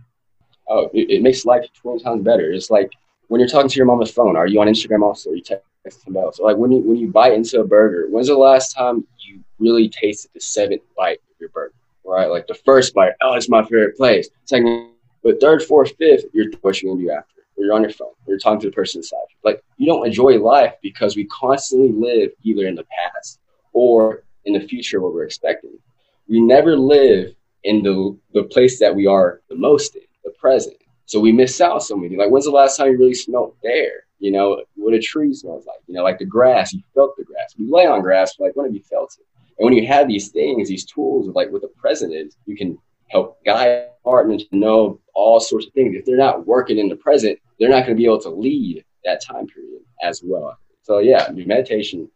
[0.67, 2.51] Oh it, it makes life 12 times better.
[2.51, 2.91] It's like
[3.27, 5.31] when you're talking to your mom on the phone are you on instagram also?
[5.31, 5.63] Or you text
[6.03, 8.73] somebody else so like when you when you bite into a burger when's the last
[8.73, 11.73] time you really tasted the seventh bite of your burger?
[12.05, 12.27] Right?
[12.27, 14.29] Like the first bite oh it's my favorite place.
[14.45, 14.91] Second
[15.23, 18.37] but third fourth fifth you're what you're gonna do after you're on your phone, you're
[18.37, 19.37] talking to the person inside you.
[19.43, 23.39] Like you don't enjoy life because we constantly live either in the past
[23.73, 25.71] or in the future what we're expecting.
[26.27, 27.33] We never live
[27.63, 30.77] in the the place that we are the most in, the present.
[31.05, 32.15] So we miss out so many.
[32.15, 34.05] Like when's the last time you really smelled air?
[34.19, 35.79] You know, what a tree smells like.
[35.87, 37.55] You know, like the grass, you felt the grass.
[37.57, 39.25] We lay on grass, like when have you felt it?
[39.59, 42.55] And when you have these things, these tools of like what the present is, you
[42.55, 42.77] can
[43.09, 45.95] help guide partners to know all sorts of things.
[45.95, 48.83] If they're not working in the present, they're not going to be able to lead
[49.05, 50.57] that time period as well.
[50.81, 52.09] So yeah, meditation.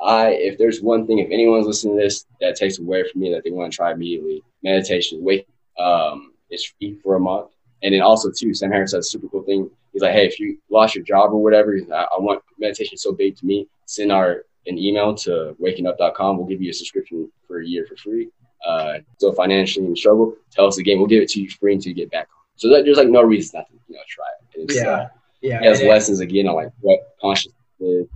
[0.00, 3.32] I if there's one thing, if anyone's listening to this that takes away from me
[3.32, 5.22] that they want to try immediately, meditation.
[5.22, 5.46] Wait,
[5.78, 7.50] um, it's free for a month,
[7.82, 9.70] and then also too, Sam Harris has a super cool thing.
[9.92, 13.12] He's like, hey, if you lost your job or whatever, I, I want meditation so
[13.12, 13.68] big to me.
[13.86, 16.36] Send our an email to wakingup.com.
[16.36, 18.30] We'll give you a subscription for a year for free.
[18.66, 20.98] Uh, so financially in struggle, tell us again.
[20.98, 22.44] We'll give it to you free until you get back home.
[22.56, 24.60] So that, there's like no reason not to you know try it.
[24.60, 25.08] It's, yeah, uh,
[25.40, 25.60] yeah.
[25.62, 25.88] It has yeah.
[25.88, 28.06] lessons again on like what consciousness is,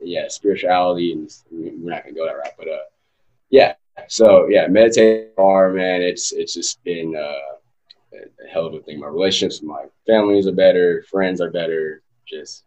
[0.00, 2.78] yeah, spirituality, and we're not gonna go that route, but uh,
[3.50, 3.74] yeah.
[4.08, 6.00] So yeah, meditate hard, man.
[6.00, 9.00] It's it's just been uh, a hell of a thing.
[9.00, 12.02] My relationships with my families are better, friends are better.
[12.26, 12.64] Just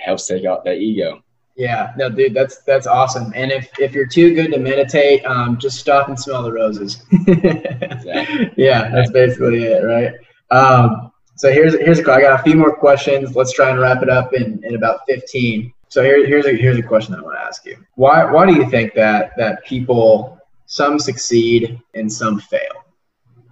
[0.00, 1.22] helps take out that ego.
[1.56, 3.32] Yeah, no, dude, that's that's awesome.
[3.34, 7.02] And if if you're too good to meditate, um, just stop and smell the roses.
[7.26, 8.52] exactly.
[8.56, 10.12] Yeah, that's basically it, right?
[10.50, 13.34] Um, so here's here's a I got a few more questions.
[13.34, 15.72] Let's try and wrap it up in, in about 15.
[15.88, 17.78] So here, here's a here's a question that I want to ask you.
[17.94, 22.84] Why why do you think that that people some succeed and some fail?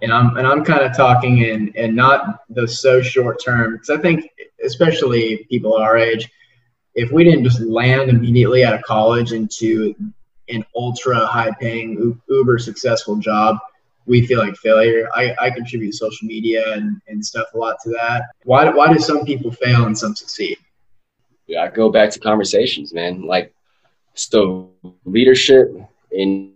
[0.03, 3.89] And I'm and I'm kind of talking in and not the so short term because
[3.89, 4.29] I think
[4.63, 6.29] especially people our age
[6.95, 9.93] if we didn't just land immediately out of college into
[10.49, 13.57] an ultra high paying uber successful job
[14.05, 15.09] we feel like failure.
[15.13, 18.23] I, I contribute social media and, and stuff a lot to that.
[18.43, 20.57] Why, why do some people fail and some succeed?
[21.47, 23.21] Yeah i go back to conversations man.
[23.21, 23.53] Like
[24.15, 24.71] so
[25.03, 25.75] leadership
[26.11, 26.53] in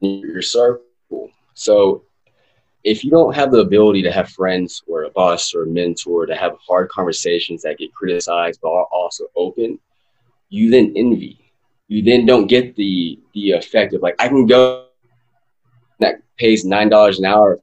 [0.00, 1.30] your circle.
[1.54, 2.02] So
[2.86, 6.24] if you don't have the ability to have friends or a boss or a mentor
[6.24, 9.80] to have hard conversations that get criticized but are also open,
[10.50, 11.52] you then envy.
[11.88, 14.86] You then don't get the the effect of like I can go
[15.98, 17.58] that pays nine dollars an hour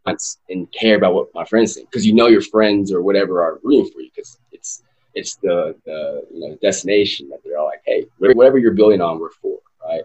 [0.49, 3.59] and care about what my friends think because you know your friends or whatever are
[3.63, 7.81] rooting for you because it's it's the, the you know destination that they're all like
[7.85, 10.03] hey whatever you're building on we're for right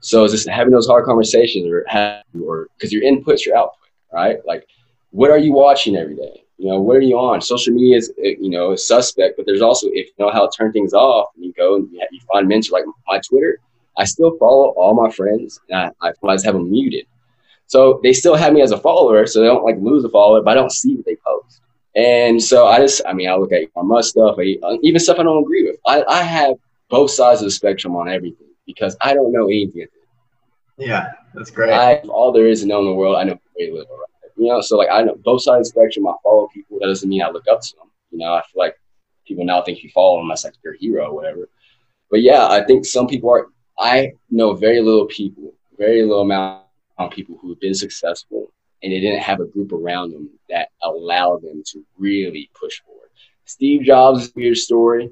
[0.00, 3.77] so it's just having those hard conversations or have or because your input's your output
[4.12, 4.66] right like
[5.10, 8.12] what are you watching every day you know what are you on social media is
[8.24, 10.92] eh, you know a suspect but there's also if you know how to turn things
[10.92, 13.58] off and you go and you, find mentors like my twitter
[13.96, 17.06] i still follow all my friends and i, I have them muted
[17.68, 20.42] so they still have me as a follower, so they don't like lose a follower,
[20.42, 21.60] but I don't see what they post.
[21.94, 25.18] And so I just, I mean, I look at my stuff, I, uh, even stuff
[25.18, 25.76] I don't agree with.
[25.86, 26.56] I, I have
[26.88, 29.86] both sides of the spectrum on everything because I don't know anything.
[30.78, 31.72] Yeah, that's great.
[31.72, 33.96] I, all there is to know in the world, I know very little.
[33.96, 34.30] Right?
[34.36, 36.06] You know, so like I know both sides of the spectrum.
[36.06, 36.78] I follow people.
[36.80, 37.90] That doesn't mean I look up to them.
[38.10, 38.80] You know, I feel like
[39.26, 41.48] people now think you follow them as like your hero or whatever.
[42.10, 43.48] But yeah, I think some people are.
[43.78, 46.64] I know very little people, very little amount
[46.98, 48.52] of people who have been successful
[48.82, 53.08] and they didn't have a group around them that allowed them to really push forward.
[53.44, 55.10] Steve Jobs is a weird story.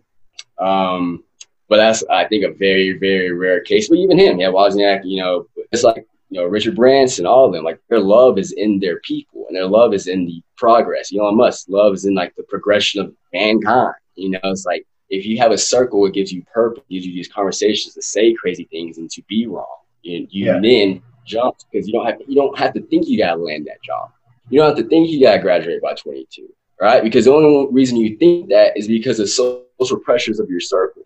[0.59, 1.25] Um,
[1.69, 3.89] but that's I think a very, very rare case.
[3.89, 7.53] But even him, yeah, Wozniak, you know, it's like you know, Richard Branson, all of
[7.53, 11.13] them, like their love is in their people and their love is in the progress.
[11.15, 13.95] Elon Musk, love is in like the progression of mankind.
[14.17, 17.13] You know, it's like if you have a circle, it gives you purpose, gives you
[17.13, 19.79] these conversations to say crazy things and to be wrong.
[20.05, 20.61] And you yeah.
[20.61, 23.83] then jump because you don't have you don't have to think you gotta land that
[23.83, 24.11] job.
[24.49, 26.49] You don't have to think you gotta graduate by 22,
[26.81, 27.03] right?
[27.03, 31.06] Because the only reason you think that is because of social pressures of your circle.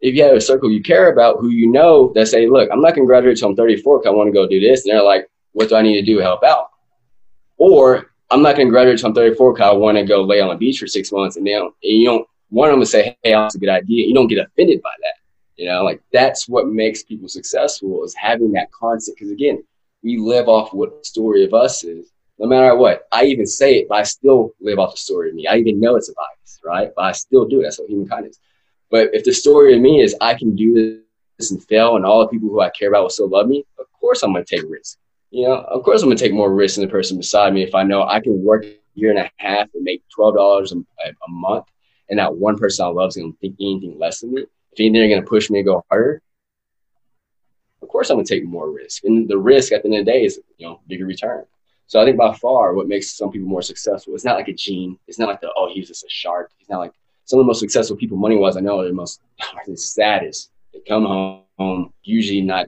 [0.00, 2.80] If you have a circle you care about, who you know that say, "Look, I'm
[2.80, 5.02] not gonna graduate till I'm 34 because I want to go do this," and they're
[5.02, 6.68] like, "What do I need to do to help out?"
[7.56, 10.50] Or I'm not gonna graduate till I'm 34 because I want to go lay on
[10.50, 13.16] the beach for six months, and they don't, and you don't want them to say,
[13.22, 15.14] "Hey, that's a good idea." You don't get offended by that.
[15.56, 19.18] You know, like that's what makes people successful is having that concept.
[19.18, 19.64] Because again,
[20.02, 22.12] we live off what the story of us is.
[22.38, 25.34] No matter what, I even say it, but I still live off the story of
[25.34, 25.46] me.
[25.46, 26.90] I even know it's a bias, right?
[26.94, 27.62] But I still do it.
[27.62, 28.38] That's what humankind is.
[28.90, 31.00] But if the story of me is I can do
[31.38, 33.64] this and fail, and all the people who I care about will still love me,
[33.78, 34.98] of course I'm going to take risks.
[35.30, 37.62] You know, of course I'm going to take more risks than the person beside me
[37.62, 40.72] if I know I can work a year and a half and make twelve dollars
[40.72, 40.76] a,
[41.28, 41.66] month,
[42.08, 44.80] and that one person I love is going to think anything less than me if
[44.80, 46.20] anything, they're going to push me to go harder.
[47.80, 50.04] Of course, I'm going to take more risk, and the risk at the end of
[50.04, 51.44] the day is you know bigger return.
[51.86, 54.14] So I think by far what makes some people more successful.
[54.14, 54.98] It's not like a gene.
[55.06, 56.50] It's not like the oh he's just a shark.
[56.58, 56.92] He's not like
[57.26, 59.76] some of the most successful people money wise I know are the most are the
[59.76, 60.50] saddest.
[60.72, 62.66] They come home usually not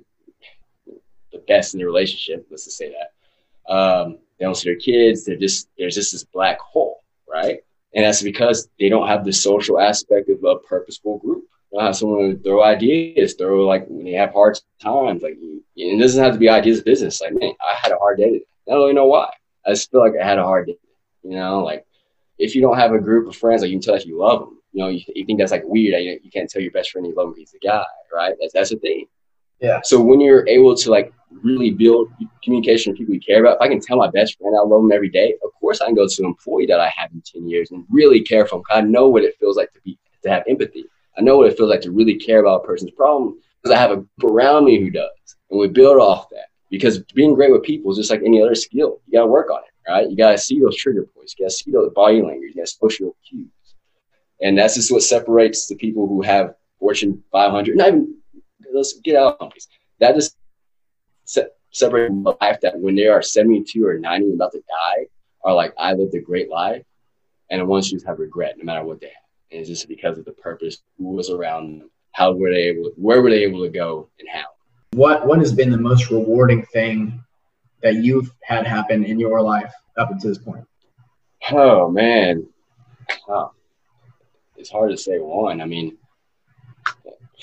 [1.33, 2.47] the best in their relationship.
[2.51, 3.73] Let's just say that.
[3.73, 5.25] Um, they don't see their kids.
[5.25, 7.59] They're just there's just this black hole, right?
[7.95, 11.45] And that's because they don't have the social aspect of a purposeful group
[11.77, 15.37] uh, someone to throw ideas, throw like when they have hard times, like
[15.77, 17.21] it doesn't have to be ideas of business.
[17.21, 18.41] Like, man, I had a hard day.
[18.67, 19.31] I don't really know why.
[19.67, 20.79] I just feel like I had a hard day.
[21.23, 21.85] You know, like
[22.39, 24.41] if you don't have a group of friends, like you can tell that you love
[24.41, 24.59] them.
[24.73, 26.01] You know, you, you think that's like weird.
[26.03, 27.35] You, you can't tell your best friend you love him.
[27.37, 28.35] He's a guy, right?
[28.41, 29.07] That's that's the thing.
[29.61, 29.81] Yeah.
[29.83, 31.13] So when you're able to like
[31.43, 32.11] really build
[32.45, 34.83] communication with people you care about, if I can tell my best friend I love
[34.83, 37.23] them every day, of course I can go to an employee that I have in
[37.23, 38.65] ten years and really care for them.
[38.71, 40.85] I know what it feels like to be to have empathy.
[41.17, 43.81] I know what it feels like to really care about a person's problem because I
[43.81, 45.11] have a group around me who does.
[45.51, 48.55] And we build off that because being great with people is just like any other
[48.55, 49.01] skill.
[49.07, 50.09] You got to work on it, right?
[50.09, 51.35] You got to see those trigger points.
[51.39, 52.53] You got to see those body language.
[52.55, 53.49] You got to social cues.
[54.41, 58.17] And that's just what separates the people who have Fortune 500, not even,
[58.73, 59.69] let's get out of companies.
[59.99, 60.37] That just
[61.25, 65.07] se- separates life that when they are 72 or 90 about to die
[65.43, 66.85] are like, I lived a great life.
[67.51, 70.19] And the ones who have regret no matter what they have and it's just because
[70.19, 73.63] of the purpose, who was around them, how were they able, where were they able
[73.63, 74.45] to go, and how.
[74.93, 77.23] What What has been the most rewarding thing
[77.83, 80.65] that you've had happen in your life up until this point?
[81.51, 82.47] Oh man,
[83.29, 83.53] oh.
[84.57, 85.61] it's hard to say one.
[85.61, 85.97] I mean,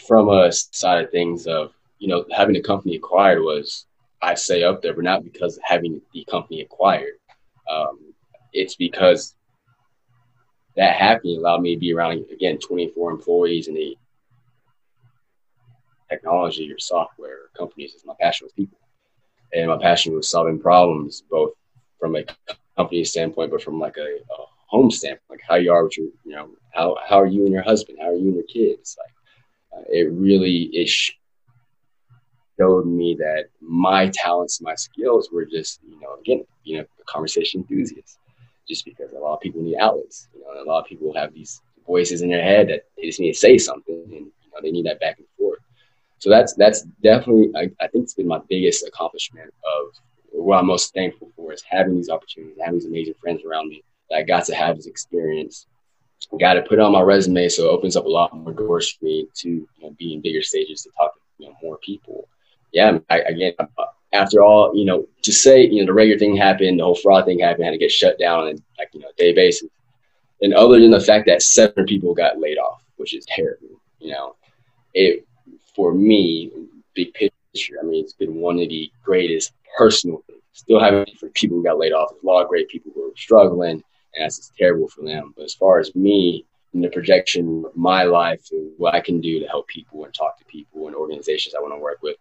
[0.06, 3.86] from a side of things of you know having the company acquired was
[4.22, 7.16] I say up there, but not because having the company acquired.
[7.70, 8.14] Um,
[8.54, 9.36] it's because
[10.76, 13.98] that happening allowed me to be around again 24 employees in the
[16.10, 18.78] technology or software companies is my passion with people
[19.56, 21.52] and my passion was solving problems both
[22.00, 22.24] from a
[22.78, 26.08] company standpoint but from like a, a home standpoint like how you are with your
[26.26, 28.98] you know how, how are you and your husband how are you and your kids
[29.02, 29.14] like
[29.80, 31.12] uh, it really is
[32.58, 37.62] showed me that my talents, my skills were just, you know, again, being a conversation
[37.62, 38.18] enthusiast.
[38.68, 41.34] Just because a lot of people need outlets, you know, a lot of people have
[41.34, 44.60] these voices in their head that they just need to say something, and you know,
[44.62, 45.28] they need that back and.
[46.20, 49.94] So that's that's definitely, I, I think, it's been my biggest accomplishment of
[50.32, 53.84] what I'm most thankful for is having these opportunities, having these amazing friends around me
[54.10, 55.68] that I got to have this experience
[56.40, 59.06] got to put on my resume so it opens up a lot more doors for
[59.06, 62.28] me to you know, be in bigger stages to talk to you know more people.
[62.72, 66.36] Yeah, I, again, uh, after all, you know, to say you know the Reagor thing
[66.36, 69.10] happened, the whole fraud thing happened, had to get shut down on like you know
[69.18, 69.70] day basis.
[70.42, 74.12] And other than the fact that seven people got laid off, which is terrible, you
[74.12, 74.36] know,
[74.94, 75.26] it
[75.76, 76.52] for me,
[76.94, 77.76] big picture.
[77.82, 80.42] I mean, it's been one of the greatest personal things.
[80.54, 82.10] Still having different people who got laid off.
[82.12, 83.84] There's a lot of great people who are struggling
[84.16, 85.34] and that's just terrible for them.
[85.36, 89.22] But as far as me and the projection of my life and what I can
[89.22, 92.18] do to help people and talk to people and organizations I want to work with,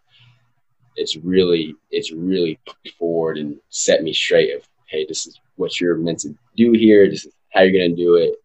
[0.95, 5.79] it's really it's really put forward and set me straight of hey, this is what
[5.79, 7.09] you're meant to do here.
[7.09, 8.35] This is how you're going to do it,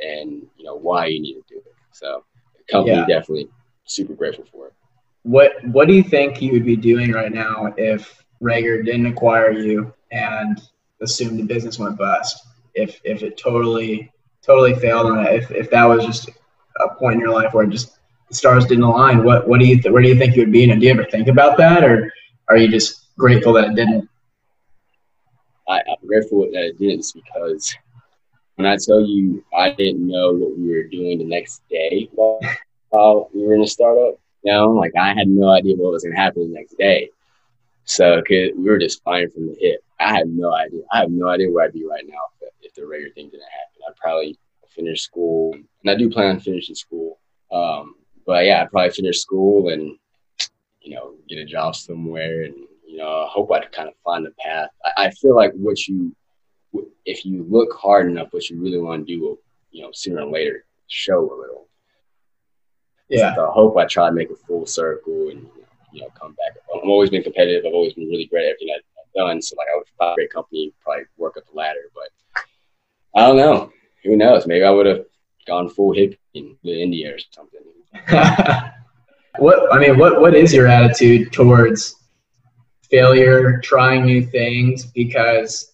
[0.00, 1.74] and you know why you need to do it.
[1.92, 2.24] So,
[2.56, 3.06] the company yeah.
[3.06, 3.48] definitely
[3.88, 4.74] super grateful for it.
[5.22, 9.50] What What do you think you would be doing right now if Reagor didn't acquire
[9.50, 10.60] you and
[11.02, 12.48] assumed the business went bust?
[12.78, 14.10] if if it totally
[14.42, 16.30] totally failed on it, if if that was just
[16.80, 19.80] a point in your life where just the stars didn't align, what what do you
[19.80, 20.68] th- where do you think you would be?
[20.70, 22.12] And do you ever think about that, or
[22.48, 24.08] are you just grateful that it didn't?
[25.68, 27.74] I, I'm grateful that it didn't because
[28.56, 32.40] when I tell you I didn't know what we were doing the next day while,
[32.90, 36.04] while we were in a startup, you know, like I had no idea what was
[36.04, 37.10] going to happen the next day.
[37.84, 39.80] So we were just flying from the hip.
[39.98, 40.82] I had no idea.
[40.92, 42.18] I have no idea where I'd be right now
[42.62, 43.82] if the Reagor thing didn't happen.
[43.88, 47.18] I'd probably finish school, and I do plan on finishing school.
[47.50, 47.94] Um,
[48.26, 49.96] but yeah, I'd probably finish school and
[50.82, 52.54] you know get a job somewhere, and
[52.86, 54.68] you know I hope I'd kind of find a path.
[54.84, 56.14] I, I feel like what you,
[57.04, 59.38] if you look hard enough, what you really want to do will,
[59.70, 61.67] you know, sooner or later show a little.
[63.08, 63.34] Yeah.
[63.34, 65.46] So I hope I try to make a full circle and
[65.92, 66.56] you know come back.
[66.74, 67.64] I've always been competitive.
[67.66, 69.40] I've always been really great at everything I've done.
[69.42, 71.90] So like I would find a great company, probably work up the ladder.
[71.94, 72.42] But
[73.14, 73.72] I don't know.
[74.04, 74.46] Who knows?
[74.46, 75.04] Maybe I would have
[75.46, 77.60] gone full hippie in the India or something.
[79.38, 81.96] what I mean, what what is your attitude towards
[82.90, 84.86] failure, trying new things?
[84.86, 85.67] Because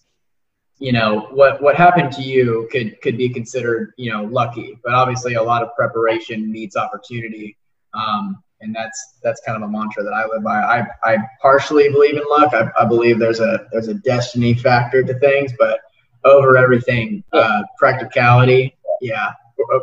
[0.85, 4.93] you know what what happened to you could could be considered you know lucky, but
[4.93, 7.57] obviously a lot of preparation meets opportunity.
[7.95, 10.59] Um, and that's that's kind of a mantra that I live by.
[10.61, 12.53] I, I partially believe in luck.
[12.53, 15.79] I, I believe there's a there's a destiny factor to things, but
[16.23, 17.23] over everything.
[17.33, 19.31] Uh, practicality, yeah,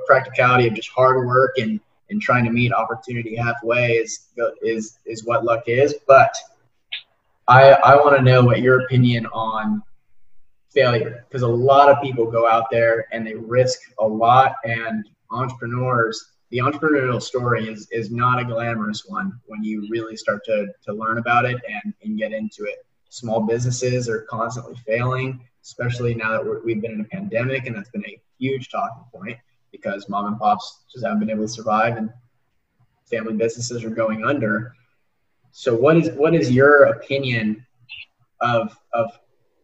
[0.06, 1.80] practicality of just hard work and
[2.10, 4.28] and trying to meet opportunity halfway is
[4.62, 5.96] is is what luck is.
[6.06, 6.32] But
[7.48, 9.82] I I want to know what your opinion on
[10.72, 15.08] failure because a lot of people go out there and they risk a lot and
[15.30, 20.66] entrepreneurs the entrepreneurial story is is not a glamorous one when you really start to
[20.84, 26.14] to learn about it and and get into it small businesses are constantly failing especially
[26.14, 29.38] now that we have been in a pandemic, and that's been a huge talking point
[29.70, 32.10] because mom and pops just haven't been able to survive, and
[33.08, 34.74] family businesses are going under.
[35.52, 37.64] So, what is what is your opinion
[38.40, 39.10] of of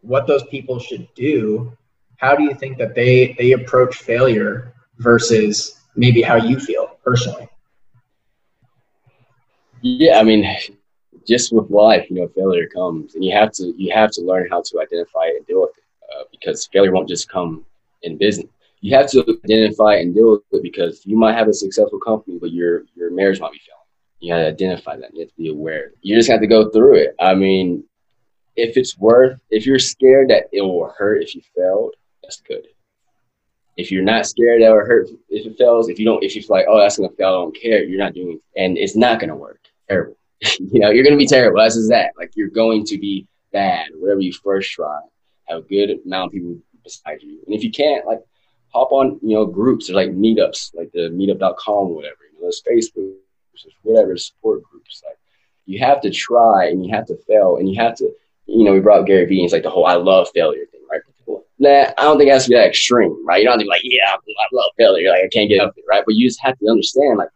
[0.01, 1.71] what those people should do?
[2.17, 7.47] How do you think that they they approach failure versus maybe how you feel personally?
[9.81, 10.45] Yeah, I mean,
[11.27, 14.47] just with life, you know, failure comes, and you have to you have to learn
[14.49, 15.83] how to identify it and deal with it
[16.13, 17.65] uh, because failure won't just come
[18.03, 18.47] in business.
[18.81, 22.37] You have to identify and deal with it because you might have a successful company,
[22.39, 23.79] but your your marriage might be failing.
[24.19, 25.13] You have to identify that.
[25.13, 25.91] You have to be aware.
[26.01, 27.15] You just have to go through it.
[27.19, 27.83] I mean,
[28.55, 32.67] if it's worth, if you're scared that it will hurt if you failed, that's good.
[33.77, 36.41] If you're not scared that will hurt if it fails, if you don't, if you
[36.41, 39.19] feel like, oh, that's gonna fail, I don't care, you're not doing, and it's not
[39.19, 39.61] gonna work.
[39.87, 40.17] Terrible.
[40.59, 41.61] you know, you're gonna be terrible.
[41.61, 42.11] That's just that.
[42.17, 44.99] Like you're going to be bad, whatever you first try
[45.49, 47.41] have a good amount of people beside you.
[47.45, 48.21] And if you can't, like
[48.73, 52.61] hop on, you know, groups or like meetups, like the meetup.com, whatever, you know, those
[52.69, 53.13] Facebook
[53.83, 55.01] whatever support groups.
[55.05, 55.17] Like
[55.65, 58.09] you have to try and you have to fail and you have to,
[58.49, 60.81] you know, we brought Gary Vee and it's like the whole I love failure thing,
[60.91, 61.01] right?
[61.59, 63.39] Nah, I don't think it has to be that extreme, right?
[63.39, 65.09] You don't have to be like, yeah, I love failure.
[65.09, 66.03] Like I can't get up right?
[66.05, 67.29] But you just have to understand like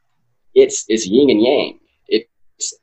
[0.56, 1.80] it's it's yin and yang.
[2.08, 2.74] It's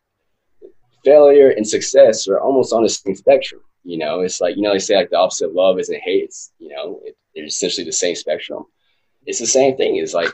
[1.05, 3.63] failure and success are almost on the same spectrum.
[3.85, 6.25] You know, it's like you know they say like the opposite of love isn't hate.
[6.25, 8.65] It's you know it, they're essentially the same spectrum.
[9.27, 9.97] It's the same thing.
[9.97, 10.29] It's like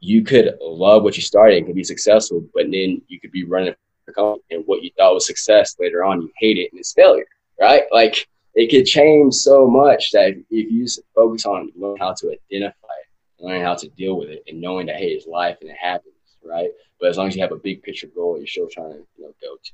[0.00, 3.44] you could love what you started and could be successful, but then you could be
[3.44, 3.74] running
[4.12, 7.26] company and what you thought was success later on, you hate it and it's failure,
[7.60, 7.84] right?
[7.92, 12.72] Like it could change so much that if, you focus on learning how to identify
[12.72, 15.76] it, learning how to deal with it, and knowing that hey, it's life and it
[15.80, 16.70] happens, right?
[17.00, 19.24] But as long as you have a big picture goal, you're still trying to you
[19.24, 19.72] know go to,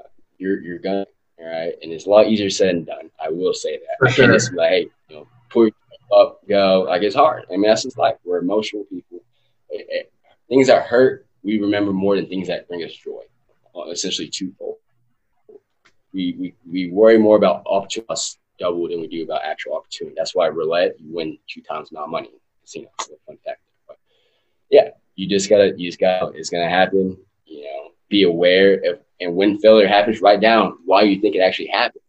[0.00, 0.08] uh,
[0.38, 1.06] you're you're gonna
[1.38, 3.10] all right, and it's a lot easier said than done.
[3.18, 3.96] I will say that.
[3.98, 4.32] For sure.
[4.32, 6.84] just like, hey, you know, pull yourself up, go.
[6.86, 7.44] Like it's hard.
[7.48, 8.16] I mean, that's just life.
[8.24, 9.20] We're emotional people.
[9.70, 10.12] It- it-
[10.48, 13.22] things that hurt, we remember more than things that bring us joy.
[13.86, 14.76] Uh, essentially, twofold.
[16.12, 18.14] We, we we worry more about opportunity
[18.58, 20.14] double than we do about actual opportunity.
[20.16, 22.30] That's why roulette, you win two times amount of money.
[22.62, 23.60] Casino, so fun fact.
[23.88, 23.96] But
[24.70, 27.16] yeah, you just gotta, you just gotta, it's gonna happen.
[27.46, 31.40] You know, be aware of, and when failure happens, write down why you think it
[31.40, 32.02] actually happened,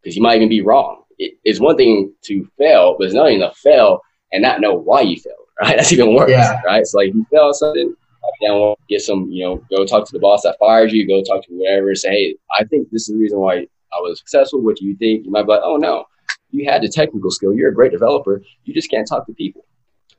[0.00, 1.02] because you might even be wrong.
[1.18, 4.00] It, it's one thing to fail, but it's another thing to fail
[4.32, 5.36] and not know why you failed.
[5.58, 5.78] Right?
[5.78, 6.30] That's even worse.
[6.30, 6.60] Yeah.
[6.66, 6.86] Right?
[6.86, 7.96] So like, you fail something,
[8.42, 11.44] down, get some, you know, go talk to the boss that fired you, go talk
[11.44, 14.60] to whoever, say, hey, I think this is the reason why I was successful.
[14.60, 15.24] What do you think?
[15.24, 16.04] You might be like, oh no,
[16.50, 17.54] you had the technical skill.
[17.54, 18.42] You're a great developer.
[18.64, 19.64] You just can't talk to people.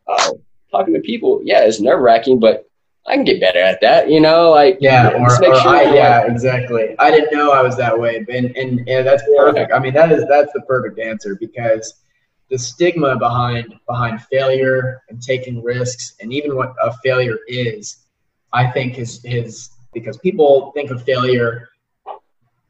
[0.08, 0.40] Oh,
[0.72, 2.70] talking to people, yeah, it's nerve wracking, but
[3.06, 4.10] I can get better at that.
[4.10, 6.96] You know, like Yeah, or, just make or sure I, yeah, exactly.
[7.00, 9.72] I didn't know I was that way, and and yeah, that's perfect.
[9.74, 12.02] I mean, that is that's the perfect answer because
[12.50, 18.06] the stigma behind behind failure and taking risks, and even what a failure is,
[18.54, 21.70] I think is is because people think of failure,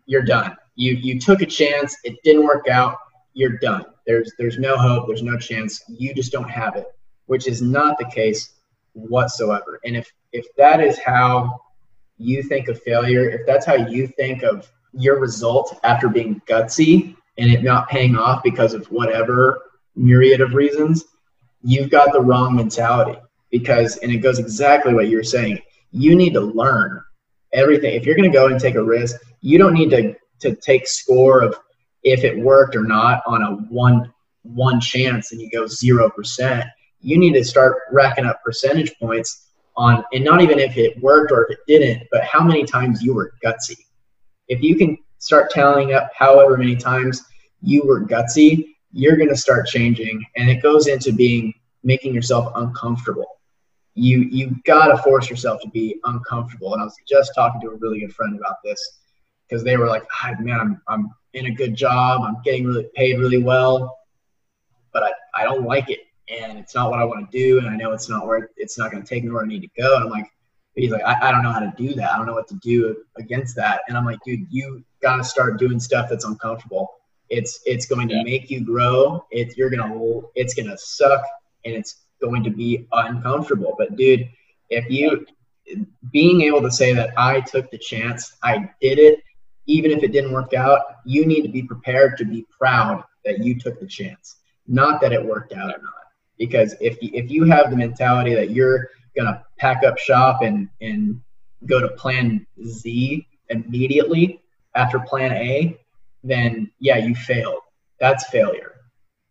[0.05, 0.55] you're done.
[0.75, 2.97] You you took a chance, it didn't work out,
[3.33, 3.85] you're done.
[4.05, 5.83] There's there's no hope, there's no chance.
[5.87, 6.87] You just don't have it,
[7.27, 8.53] which is not the case
[8.93, 9.79] whatsoever.
[9.85, 11.59] And if if that is how
[12.17, 17.15] you think of failure, if that's how you think of your result after being gutsy
[17.37, 19.66] and it not paying off because of whatever
[19.97, 21.05] myriad of reasons,
[21.63, 23.19] you've got the wrong mentality.
[23.49, 25.59] Because, and it goes exactly what you're saying,
[25.91, 27.01] you need to learn
[27.53, 27.95] everything.
[27.95, 30.87] If you're going to go and take a risk, you don't need to, to take
[30.87, 31.57] score of
[32.03, 36.65] if it worked or not on a one one chance and you go zero percent.
[37.01, 41.31] You need to start racking up percentage points on and not even if it worked
[41.31, 43.77] or if it didn't, but how many times you were gutsy.
[44.47, 47.23] If you can start tallying up however many times
[47.61, 52.51] you were gutsy, you're going to start changing and it goes into being making yourself
[52.55, 53.39] uncomfortable.
[53.93, 56.73] You you got to force yourself to be uncomfortable.
[56.73, 58.79] And I was just talking to a really good friend about this
[59.47, 62.21] because they were like, ah, "Man, I'm I'm in a good job.
[62.21, 63.97] I'm getting really paid really well,
[64.93, 65.11] but I,
[65.41, 67.91] I don't like it and it's not what I want to do, and I know
[67.91, 69.95] it's not where it's not going to take me where I need to go.
[69.95, 70.29] And I'm like,
[70.75, 72.11] he's like, I, I don't know how to do that.
[72.11, 73.81] I don't know what to do against that.
[73.87, 76.95] And I'm like, dude, you got to start doing stuff that's uncomfortable.
[77.29, 78.23] It's it's going to Yeah.
[78.23, 79.25] make you grow.
[79.31, 79.93] It's you're gonna
[80.35, 81.23] it's gonna suck,
[81.65, 83.75] and it's going to be uncomfortable.
[83.77, 84.27] But dude,
[84.69, 85.25] if you
[86.11, 89.19] being able to say that I took the chance, I did it,
[89.67, 93.39] even if it didn't work out, you need to be prepared to be proud that
[93.43, 95.93] you took the chance, not that it worked out or not
[96.37, 100.67] because if you, if you have the mentality that you're gonna pack up shop and
[100.81, 101.19] and
[101.67, 104.39] go to plan Z immediately
[104.75, 105.77] after plan A,
[106.27, 107.61] then yeah, you failed.
[107.99, 108.73] That's failure,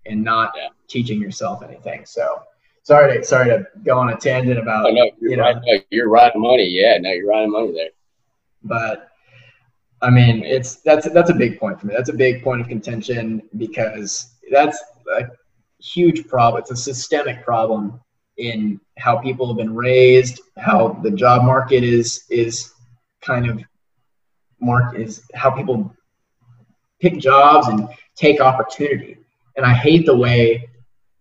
[0.07, 0.69] and not Yeah.
[0.89, 2.05] teaching yourself anything.
[2.05, 2.43] So
[2.83, 5.43] sorry to sorry to go on a tangent about Oh, no, you're you know.
[5.45, 5.57] right.
[5.65, 6.69] No, you're right money.
[6.69, 7.91] Yeah, no, you're right on money there.
[8.63, 9.09] but
[10.03, 11.95] I mean, it's that's that's a big point for me.
[11.97, 14.79] That's a big point of contention because that's
[15.19, 15.25] a
[15.81, 16.61] huge problem.
[16.61, 18.01] It's a systemic problem
[18.39, 22.73] in how people have been raised, how the job market is is
[23.23, 23.63] kind of
[24.61, 25.95] mark is how people
[27.01, 29.19] pick jobs and take opportunity.
[29.57, 30.69] And I hate the way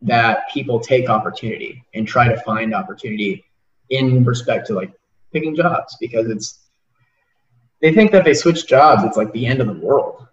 [0.02, 3.44] that people take opportunity and try to find opportunity
[3.90, 4.94] in respect to like
[5.32, 6.66] picking jobs because it's
[7.82, 10.28] they think that they switch jobs, it's like the end of the world.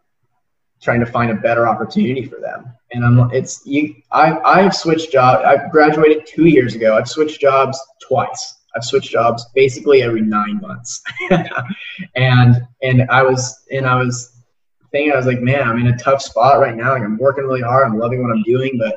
[0.81, 3.95] Trying to find a better opportunity for them, and I'm it's you.
[4.11, 5.45] I I've switched jobs.
[5.45, 6.97] I graduated two years ago.
[6.97, 8.55] I've switched jobs twice.
[8.75, 11.01] I've switched jobs basically every nine months,
[12.17, 14.32] and and I was and I was
[14.93, 16.93] thinking I was like, man, I'm in a tough spot right now.
[16.93, 17.87] Like I'm working really hard.
[17.87, 18.97] I'm loving what I'm doing, but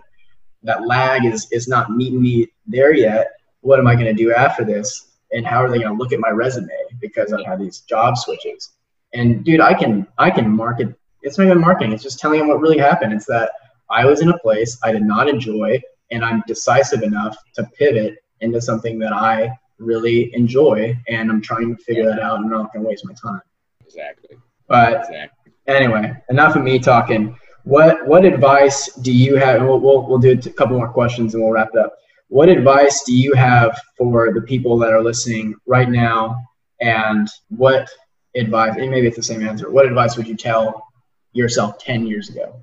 [0.64, 3.32] that lag is is not meeting me there yet.
[3.62, 5.14] What am I going to do after this?
[5.32, 6.70] And how are they going to look at my resume
[7.00, 8.74] because I've had these job switches?
[9.14, 10.93] And dude, I can I can market.
[11.22, 11.93] It's not even marketing.
[11.93, 13.14] It's just telling them what really happened.
[13.14, 13.52] It's that
[13.89, 15.82] I was in a place I did not enjoy,
[16.12, 21.76] and I'm decisive enough to pivot into something that I really enjoy, and I'm trying
[21.76, 22.38] to figure that out.
[22.38, 23.41] and I'm not going to waste my time.
[23.84, 24.38] Exactly.
[24.68, 25.34] But Exactly.
[25.68, 27.38] Anyway, enough of me talking.
[27.63, 29.61] What what advice do you have?
[29.61, 31.93] We'll, we'll, we'll do a couple more questions and we'll wrap it up.
[32.28, 36.43] What advice do you have for the people that are listening right now?
[36.82, 37.89] And what
[38.36, 38.76] advice?
[38.78, 39.72] And maybe it's the same answer.
[39.72, 40.88] What advice would you tell
[41.34, 42.61] yourself ten years ago?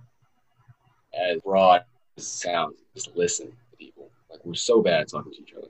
[1.15, 1.83] As broad
[2.17, 4.11] as it sounds, just listen to people.
[4.31, 5.69] Like we're so bad at talking to each other,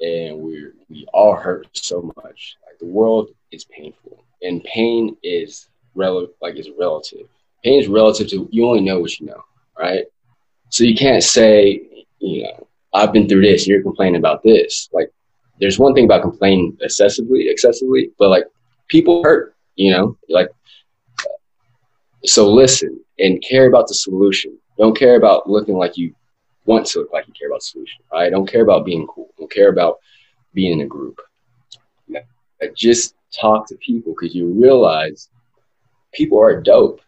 [0.00, 2.56] and we're we all hurt so much.
[2.66, 7.26] Like the world is painful, and pain is rel like is relative.
[7.64, 9.42] Pain is relative to you only know what you know,
[9.78, 10.04] right?
[10.70, 14.88] So you can't say, you know, I've been through this, you're complaining about this.
[14.92, 15.10] Like
[15.60, 18.44] there's one thing about complaining excessively, excessively, but like
[18.88, 20.48] people hurt, you know, like
[22.24, 24.58] so listen and care about the solution.
[24.78, 26.14] Don't care about looking like you
[26.66, 28.30] want to look like you care about the solution, right?
[28.30, 29.30] Don't care about being cool.
[29.38, 29.98] Don't care about
[30.52, 31.20] being in a group.
[32.74, 35.28] Just talk to people because you realize
[36.16, 37.00] people are dope.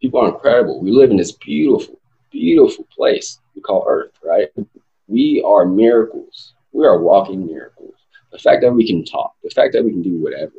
[0.00, 0.80] People are incredible.
[0.80, 2.00] We live in this beautiful,
[2.30, 4.48] beautiful place we call Earth, right?
[5.08, 6.54] We are miracles.
[6.72, 7.94] We are walking miracles.
[8.30, 10.52] The fact that we can talk, the fact that we can do whatever,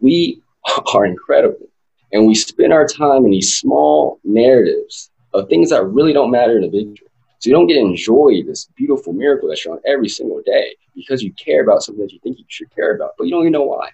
[0.00, 0.42] we
[0.94, 1.68] are incredible.
[2.12, 6.56] And we spend our time in these small narratives of things that really don't matter
[6.56, 7.06] in the big picture.
[7.38, 11.22] So you don't get to enjoy this beautiful miracle that's shown every single day because
[11.22, 13.52] you care about something that you think you should care about, but you don't even
[13.52, 13.88] know why.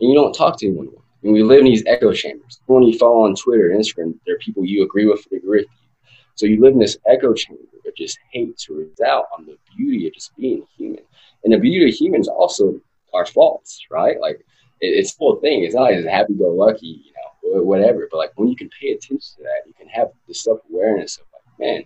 [0.00, 1.01] And you don't talk to anyone.
[1.22, 2.60] And we live in these echo chambers.
[2.66, 5.60] When you follow on Twitter and Instagram, there are people you agree with and agree
[5.60, 6.08] with you.
[6.34, 10.06] So you live in this echo chamber of just hate to out on the beauty
[10.06, 11.02] of just being human.
[11.44, 12.80] And the beauty of humans also
[13.12, 14.20] are faults, right?
[14.20, 14.44] Like
[14.80, 15.64] it, it's full thing.
[15.64, 17.12] It's not like happy go lucky, you
[17.52, 18.08] know, whatever.
[18.10, 21.18] But like when you can pay attention to that, you can have the self awareness
[21.18, 21.84] of like, man,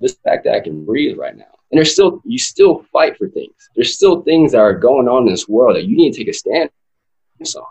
[0.00, 1.44] this fact that I can breathe right now.
[1.70, 3.70] And there's still you still fight for things.
[3.74, 6.28] There's still things that are going on in this world that you need to take
[6.28, 6.70] a stand
[7.40, 7.64] on.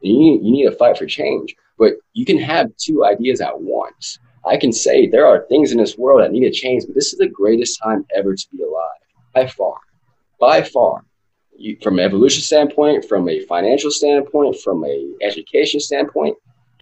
[0.00, 1.54] You need, you need to fight for change.
[1.78, 4.18] But you can have two ideas at once.
[4.46, 7.12] I can say there are things in this world that need to change, but this
[7.12, 9.00] is the greatest time ever to be alive,
[9.34, 9.76] by far,
[10.38, 11.04] by far.
[11.56, 16.36] You, from an evolution standpoint, from a financial standpoint, from a education standpoint,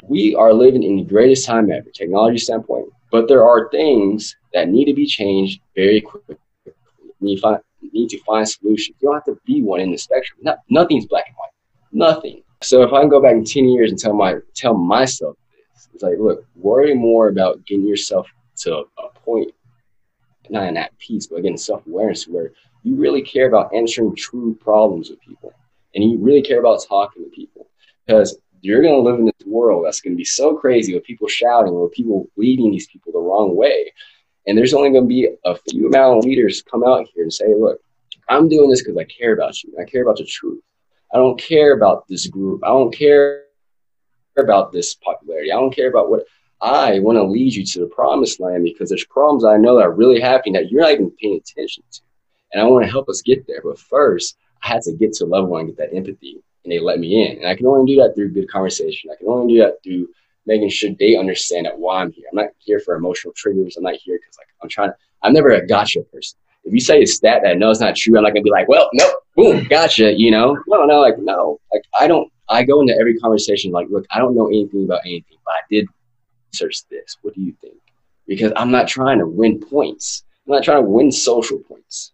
[0.05, 2.87] we are living in the greatest time ever, technology standpoint.
[3.11, 6.37] But there are things that need to be changed very quickly.
[7.21, 7.59] You find,
[7.93, 8.97] need to find solutions.
[9.01, 10.39] You don't have to be one in the spectrum.
[10.43, 11.51] Not, nothing's black and white.
[11.91, 12.43] Nothing.
[12.61, 15.89] So if I can go back in 10 years and tell my tell myself this,
[15.95, 18.27] it's like, look, worry more about getting yourself
[18.59, 19.53] to a point,
[20.51, 22.53] not in that peace, but again, self-awareness where
[22.83, 25.53] you really care about answering true problems with people.
[25.95, 27.69] And you really care about talking to people.
[28.07, 31.79] Because you're to live in this world that's to be so crazy with people shouting,
[31.79, 33.93] with people leading these people the wrong way.
[34.47, 37.55] And there's only to be a few amount of leaders come out here and say,
[37.55, 37.81] look,
[38.29, 39.75] I'm doing this because I care about you.
[39.81, 40.63] I care about the truth.
[41.13, 42.63] I don't care about this group.
[42.65, 43.45] I don't care
[44.39, 45.53] about this popularity.
[45.53, 46.25] I don't care about what
[46.61, 49.85] I want to lead you to the promised land because there's problems I know that
[49.85, 52.01] are really happening that you're not even paying attention to.
[52.53, 53.61] And I want to help us get there.
[53.63, 56.81] But first, I had to get to level one and get that empathy and they
[56.81, 57.39] let me in.
[57.39, 59.11] And I can only do that through good conversation.
[59.11, 60.09] I can only do that through
[60.47, 62.27] making sure they understand that why I'm here.
[62.31, 63.77] I'm not here for emotional triggers.
[63.77, 66.39] I'm not here because like I'm trying to I'm never a gotcha person.
[66.69, 68.69] If you say a stat that no, it's not true, I'm not gonna be like,
[68.69, 70.57] well, no, boom, gotcha, you know?
[70.67, 71.59] No, no, like no.
[71.73, 75.01] Like I don't I go into every conversation like, look, I don't know anything about
[75.07, 75.87] anything, but I did
[76.53, 77.17] research this.
[77.23, 77.79] What do you think?
[78.27, 80.25] Because I'm not trying to win points.
[80.47, 82.13] I'm not trying to win social points.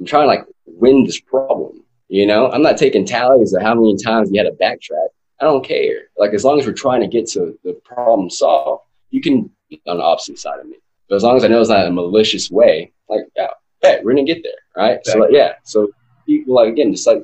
[0.00, 1.84] I'm trying to like win this problem.
[2.08, 5.08] You know, I'm not taking tallies of how many times you had to backtrack.
[5.40, 6.08] I don't care.
[6.18, 9.80] Like as long as we're trying to get to the problem solved, you can be
[9.86, 10.76] on the opposite side of me.
[11.08, 13.22] But as long as I know it's not a malicious way, like
[13.82, 14.98] yeah, bet we're gonna get there, right?
[14.98, 15.12] Exactly.
[15.12, 15.88] So like, yeah, so
[16.26, 17.22] people like again, just like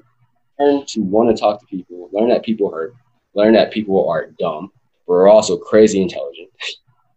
[0.58, 2.94] learn to want to talk to people, learn that people hurt,
[3.34, 4.70] learn that people are dumb,
[5.06, 6.50] but we're also crazy intelligent.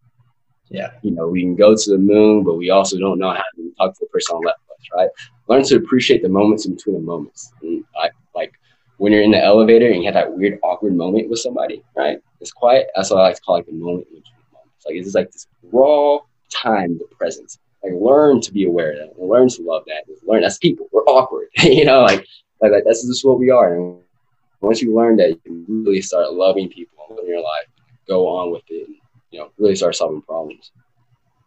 [0.69, 3.43] yeah, you know, we can go to the moon, but we also don't know how
[3.55, 5.09] to talk to the person on left of us, right?
[5.47, 7.51] Learn to appreciate the moments in between the moments.
[7.61, 8.53] And I, like
[8.97, 12.19] when you're in the elevator and you have that weird awkward moment with somebody, right?
[12.39, 12.87] It's quiet.
[12.95, 14.85] That's what I like to call like the moment in between moments.
[14.85, 16.19] Like it's just like this raw
[16.51, 17.57] time, the presence.
[17.83, 19.17] Like learn to be aware of that.
[19.17, 20.03] And learn to love that.
[20.23, 20.87] Learn that's people.
[20.91, 21.47] We're awkward.
[21.63, 22.25] you know, like,
[22.61, 23.75] like like that's just what we are.
[23.75, 23.99] And
[24.61, 27.67] once you learn that, you really start loving people in your life.
[28.07, 28.87] Go on with it.
[28.87, 28.97] And,
[29.31, 30.71] you know, really start solving problems.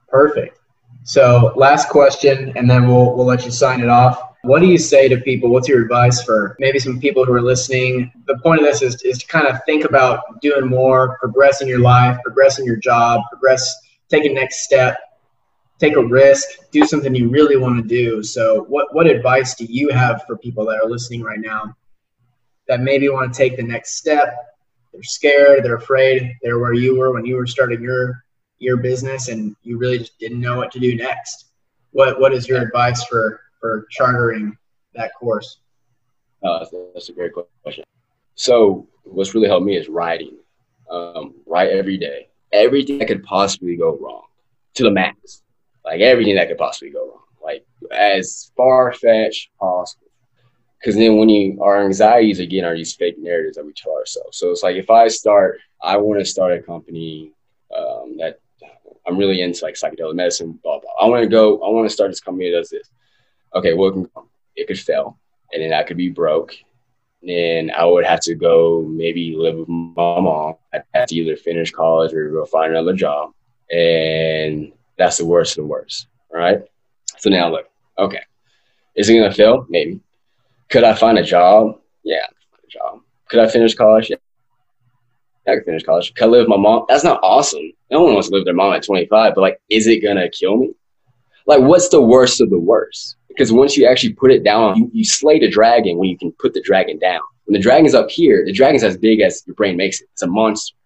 [0.09, 0.59] Perfect.
[1.05, 4.21] So last question, and then we'll we'll let you sign it off.
[4.43, 5.51] What do you say to people?
[5.51, 8.13] What's your advice for maybe some people who are listening?
[8.27, 11.79] The point of this is, is to kind of think about doing more, progressing your
[11.79, 13.75] life, progressing your job, progress,
[14.11, 14.99] take a next step,
[15.79, 18.23] take a risk, do something you really want to do.
[18.23, 21.75] So, what, what advice do you have for people that are listening right now
[22.69, 24.35] that maybe want to take the next step?
[24.93, 28.25] They're scared, they're afraid, they're where you were when you were starting your
[28.59, 31.47] your business and you really just didn't know what to do next.
[31.91, 34.57] What what is your advice for for chartering
[34.95, 35.59] that course?
[36.43, 37.85] Uh, that's a great question.
[38.35, 40.37] So what's really helped me is writing.
[40.91, 42.29] Um, write every day.
[42.53, 44.25] Everything that could possibly go wrong
[44.75, 45.43] to the max.
[45.85, 47.21] Like everything that could possibly go wrong.
[47.43, 50.07] Like as far fetched possible.
[50.79, 54.39] Because then when you our anxieties again are these fake narratives that we tell ourselves.
[54.39, 57.33] So it's like if I start, I want to start a company
[57.75, 58.41] um, that
[59.07, 60.91] I'm really into like psychedelic medicine, blah blah.
[61.01, 61.63] I want to go.
[61.63, 62.89] I want to start this company that does this.
[63.55, 64.09] Okay, well, it, can,
[64.57, 65.19] it could fail,
[65.53, 66.55] and then I could be broke.
[67.23, 70.55] Then I would have to go maybe live with my mom.
[70.73, 73.33] I'd have to either finish college or go find another job,
[73.71, 76.07] and that's the worst of the worst.
[76.33, 76.63] Right.
[77.19, 77.67] So now look,
[77.99, 78.21] okay,
[78.95, 79.67] is it gonna fail?
[79.69, 80.01] Maybe.
[80.69, 81.79] Could I find a job?
[82.03, 82.27] Yeah,
[82.65, 83.01] a job.
[83.29, 84.11] Could I finish college?
[84.11, 84.17] Yeah.
[85.47, 86.15] I could finish college.
[86.15, 86.87] Could I live with my mom?
[86.89, 87.73] That's not awesome.
[87.91, 90.29] No one wants to live with their mom at 25, but like, is it gonna
[90.29, 90.75] kill me?
[91.47, 93.17] Like, what's the worst of the worst?
[93.29, 96.33] Because once you actually put it down, you, you slay the dragon when you can
[96.33, 97.21] put the dragon down.
[97.45, 100.09] When the dragon's up here, the dragon's as big as your brain makes it.
[100.13, 100.77] It's a monster.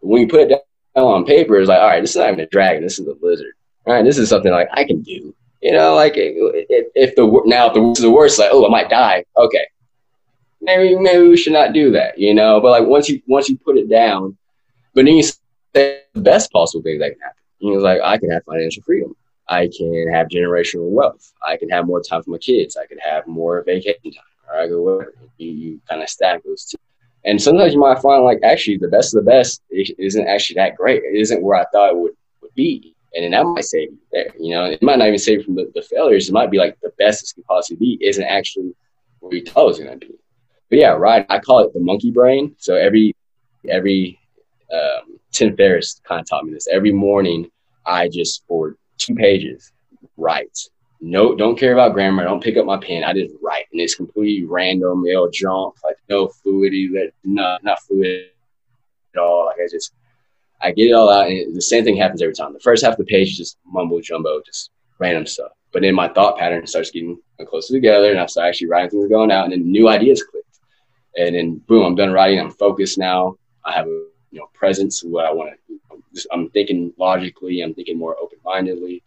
[0.00, 0.60] But when you put it down
[0.96, 2.82] on paper, it's like, all right, this is not even a dragon.
[2.82, 3.52] This is a lizard.
[3.88, 5.34] This is something like I can do.
[5.60, 8.66] You know, like if, if the now if the worst is the worst, like oh,
[8.66, 9.24] I might die.
[9.36, 9.66] Okay,
[10.60, 12.18] maybe maybe we should not do that.
[12.18, 14.36] You know, but like once you once you put it down,
[14.94, 15.34] but then you say
[15.72, 17.42] the best possible thing that can happen.
[17.58, 19.16] You know, like I can have financial freedom.
[19.48, 21.32] I can have generational wealth.
[21.46, 22.76] I can have more time for my kids.
[22.76, 24.24] I can have more vacation time.
[24.48, 25.14] Or I go whatever.
[25.38, 26.76] You, you kind of stack those two.
[27.24, 30.76] And sometimes you might find like actually the best of the best isn't actually that
[30.76, 31.02] great.
[31.02, 32.12] It isn't where I thought it would,
[32.42, 34.30] would be and then that might save you there.
[34.38, 36.28] You know, it might not even save you from the, the failures.
[36.28, 38.74] It might be like the best this could possibly be isn't actually
[39.20, 40.14] where you thought it was going to be.
[40.70, 41.24] But yeah, right.
[41.28, 42.54] I call it the monkey brain.
[42.58, 43.16] So every
[43.68, 44.18] every
[44.72, 46.68] um, Tim Ferriss kind of taught me this.
[46.68, 47.50] Every morning,
[47.86, 49.72] I just for two pages
[50.16, 50.58] write.
[51.00, 52.24] No, don't care about grammar.
[52.24, 53.04] Don't pick up my pen.
[53.04, 55.06] I just write, and it's completely random.
[55.06, 58.30] It'll jump like no fluidity, that not not fluid
[59.14, 59.46] at all.
[59.46, 59.92] Like I just
[60.60, 62.52] I get it all out, and the same thing happens every time.
[62.52, 65.52] The first half of the page is just mumbo jumbo, just random stuff.
[65.72, 69.08] But then my thought pattern starts getting closer together, and I start actually writing things
[69.08, 70.44] going out, and then new ideas click.
[71.16, 72.40] And then boom, I'm done writing.
[72.40, 73.36] I'm focused now.
[73.64, 76.28] I have a you know presence of what I want to.
[76.32, 77.60] I'm thinking logically.
[77.60, 79.02] I'm thinking more open mindedly.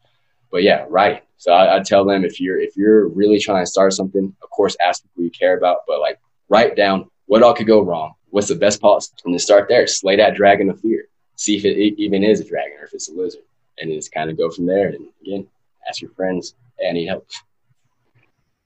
[0.52, 1.22] But yeah, writing.
[1.38, 4.50] So I, I tell them if you're if you're really trying to start something, of
[4.50, 8.14] course, ask people you care about, but like write down what all could go wrong.
[8.30, 9.12] What's the best policy?
[9.26, 9.88] And then start there.
[9.88, 11.06] Slay that dragon of fear
[11.42, 13.42] see if it even is a dragon or if it's a lizard,
[13.80, 14.90] and just kind of go from there.
[14.90, 15.48] And again,
[15.90, 17.28] ask your friends, hey, I need help.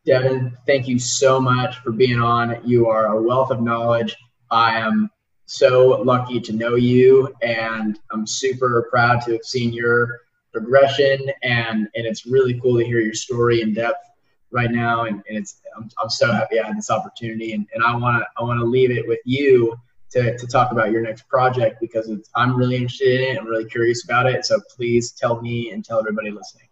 [0.05, 2.59] Devin, thank you so much for being on.
[2.65, 4.15] You are a wealth of knowledge.
[4.51, 5.09] I am
[5.45, 10.19] so lucky to know you, and I'm super proud to have seen your
[10.51, 11.31] progression.
[11.43, 14.05] And and it's really cool to hear your story in depth
[14.51, 15.05] right now.
[15.05, 17.53] And, and it's I'm, I'm so happy I had this opportunity.
[17.53, 19.75] And, and I want to I want to leave it with you
[20.11, 23.39] to, to talk about your next project because I'm really interested in it.
[23.39, 24.45] I'm really curious about it.
[24.45, 26.67] So please tell me and tell everybody listening.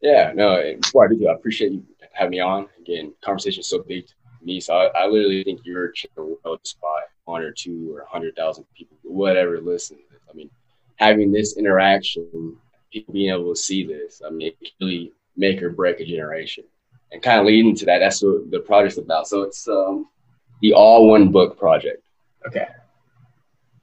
[0.00, 2.68] Yeah, no, before I do, I appreciate you having me on.
[2.78, 4.60] Again, conversation so big to me.
[4.60, 8.36] So I, I literally think you're changing the by one or two or a hundred
[8.36, 9.98] thousand people, whatever listen.
[10.30, 10.50] I mean,
[10.96, 12.56] having this interaction,
[12.92, 16.64] people being able to see this, I mean, it really make or break a generation.
[17.12, 19.28] And kind of leading to that, that's what the project's about.
[19.28, 20.08] So it's um,
[20.60, 22.02] the all one book project.
[22.46, 22.66] Okay.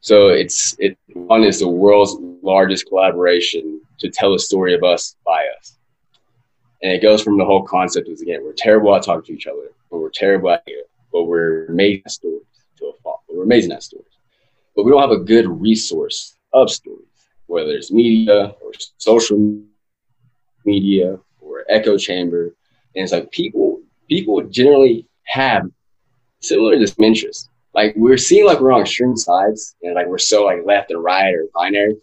[0.02, 5.16] So it's it one is the world's largest collaboration to tell a story of us
[5.26, 5.78] by us.
[6.82, 9.48] And it goes from the whole concept is again, we're terrible at talking to each
[9.48, 12.42] other, but we're terrible at it, but we're amazing at stories
[12.78, 13.22] to a fault.
[13.28, 14.08] But we're amazing at stories.
[14.76, 17.06] But we don't have a good resource of stories,
[17.46, 19.62] whether it's media or social
[20.66, 22.56] media or echo chamber.
[22.96, 25.70] And it's like people people generally have
[26.42, 27.50] similar to some interests.
[27.74, 31.04] Like we're seeing like we're on extreme sides and like we're so like left and
[31.04, 31.96] right or binary.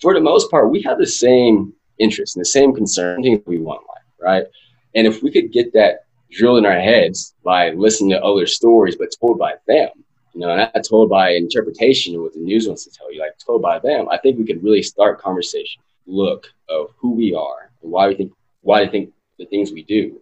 [0.00, 3.58] For the most part, we have the same interests and the same concern things we
[3.58, 4.46] want in life, right?
[4.94, 8.96] And if we could get that drilled in our heads by listening to other stories,
[8.96, 9.88] but told by them,
[10.34, 13.38] you know, not told by interpretation of what the news wants to tell you, like
[13.38, 17.70] told by them, I think we could really start conversation, look of who we are
[17.82, 20.20] and why we think why we think the things we do.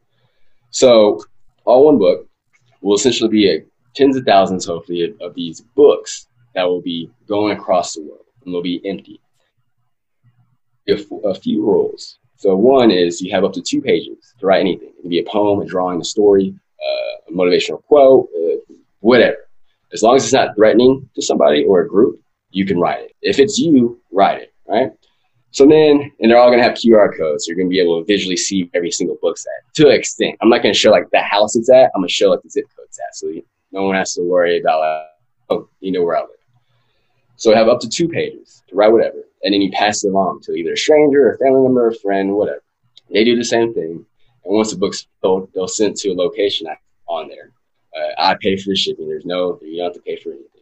[0.70, 1.24] So
[1.64, 2.28] all one book,
[2.84, 3.64] will essentially be a,
[3.96, 8.26] tens of thousands, hopefully, of, of these books that will be going across the world
[8.44, 9.20] and will be empty.
[10.88, 12.18] A, a few rules.
[12.36, 14.88] So one is you have up to two pages to write anything.
[14.88, 19.48] It can be a poem, a drawing, a story, uh, a motivational quote, uh, whatever.
[19.92, 22.20] As long as it's not threatening to somebody or a group,
[22.50, 23.12] you can write it.
[23.22, 24.90] If it's you, write it, right?
[25.54, 27.46] So then, and they're all gonna have QR codes.
[27.46, 30.36] So you're gonna be able to visually see every single book's at to an extent.
[30.42, 31.92] I'm not gonna show like the house it's at.
[31.94, 33.14] I'm gonna show like the zip code's at.
[33.14, 33.32] So
[33.70, 35.06] No one has to worry about like,
[35.50, 36.30] oh, you know where I live.
[37.36, 40.08] So I have up to two pages to write whatever, and then you pass it
[40.08, 42.62] along to either a stranger, a family member, a friend, whatever.
[43.12, 44.04] They do the same thing,
[44.44, 46.66] and once the book's sold, they'll send to a location
[47.06, 47.52] on there.
[47.96, 49.06] Uh, I pay for the shipping.
[49.06, 50.53] There's no, you don't have to pay for anything.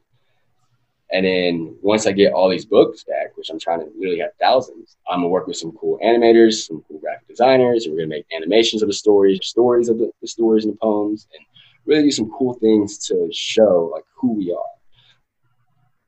[1.13, 4.31] And then once I get all these books back, which I'm trying to literally have
[4.41, 8.09] thousands, I'm gonna work with some cool animators, some cool graphic designers, and we're gonna
[8.09, 11.45] make animations of the stories, stories of the, the stories and the poems, and
[11.85, 14.65] really do some cool things to show like who we are.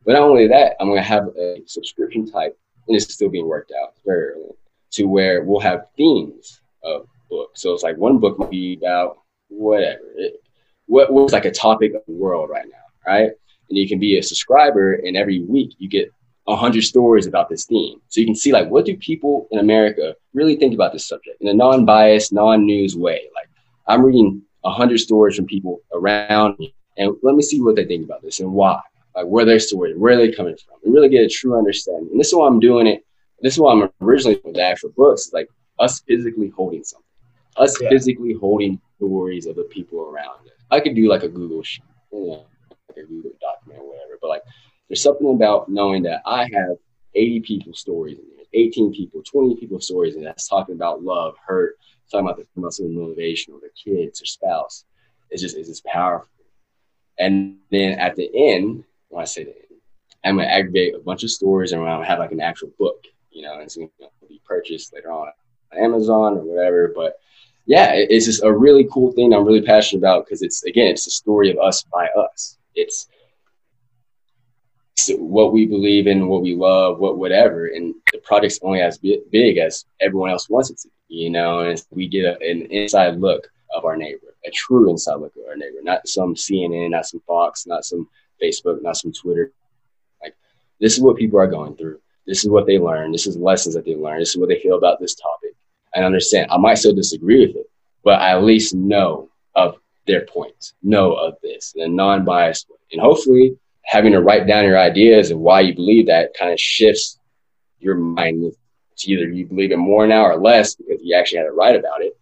[0.07, 2.57] But not only that, I'm gonna have a subscription type,
[2.89, 4.57] and it's still being worked out very early,
[4.93, 7.61] to where we'll have themes of books.
[7.61, 10.43] So it's like one book might be about whatever, it,
[10.87, 13.33] what was like a topic of the world right now, right?
[13.69, 16.11] And you can be a subscriber, and every week you get
[16.47, 18.01] a hundred stories about this theme.
[18.09, 21.41] So you can see like what do people in America really think about this subject
[21.41, 23.29] in a non-biased, non-news way.
[23.35, 23.49] Like
[23.87, 27.85] I'm reading a hundred stories from people around me, and let me see what they
[27.85, 28.81] think about this and why.
[29.15, 32.09] Like where their stories, where are they coming from, and really get a true understanding.
[32.11, 33.05] And this is why I'm doing it.
[33.41, 35.49] This is why I'm originally with the actual books, like
[35.79, 37.07] us physically holding something,
[37.57, 37.89] us yeah.
[37.89, 40.53] physically holding stories of the people around us.
[40.71, 42.47] I could do like a Google sheet, you know,
[43.03, 44.43] a document or whatever, but like
[44.89, 46.77] there's something about knowing that I have
[47.15, 51.35] 80 people stories in there, 18 people, 20 people stories, and that's talking about love,
[51.45, 51.77] hurt,
[52.11, 54.85] talking about the muscle motivation or their kids or spouse.
[55.31, 56.29] It's just it's just powerful.
[57.19, 59.81] And then at the end, when I say the end,
[60.25, 63.05] I'm gonna aggregate a bunch of stories and I'm gonna have like an actual book,
[63.31, 63.89] you know, and it's gonna
[64.29, 65.29] be purchased later on
[65.73, 66.93] on Amazon or whatever.
[66.95, 67.19] But
[67.67, 71.07] yeah, it's just a really cool thing I'm really passionate about because it's again, it's
[71.07, 72.59] a story of us by us.
[72.75, 73.09] It's
[75.19, 79.59] what we believe in, what we love, what whatever, and the project's only as big
[79.59, 80.89] as everyone else wants it to.
[81.09, 85.17] You know, and we get a, an inside look of our neighbor, a true inside
[85.17, 88.09] look of our neighbor, not some CNN, not some Fox, not some
[88.43, 89.53] Facebook, not some Twitter.
[90.23, 90.35] Like
[90.81, 92.01] this is what people are going through.
[92.27, 93.13] This is what they learn.
[93.13, 94.19] This is lessons that they learn.
[94.19, 95.55] This is what they feel about this topic.
[95.95, 96.51] And understand.
[96.51, 97.71] I might still disagree with it,
[98.03, 99.77] but I at least know of
[100.07, 101.75] their points, know of this.
[101.77, 105.75] In a non-biased way, and hopefully having to write down your ideas and why you
[105.75, 107.19] believe that kind of shifts
[107.79, 108.53] your mind
[108.97, 111.77] to either you believe it more now or less because you actually had to write
[111.77, 112.17] about it.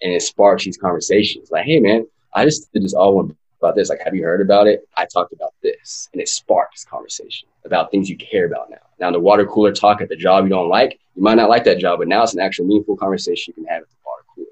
[0.00, 1.50] And it sparks these conversations.
[1.50, 3.88] Like hey man i just did this all one about this.
[3.88, 4.86] Like have you heard about it?
[4.96, 6.08] I talked about this.
[6.12, 8.76] And it sparks conversation about things you care about now.
[9.00, 11.64] Now the water cooler talk at the job you don't like you might not like
[11.64, 14.22] that job but now it's an actual meaningful conversation you can have at the water
[14.34, 14.46] cooler.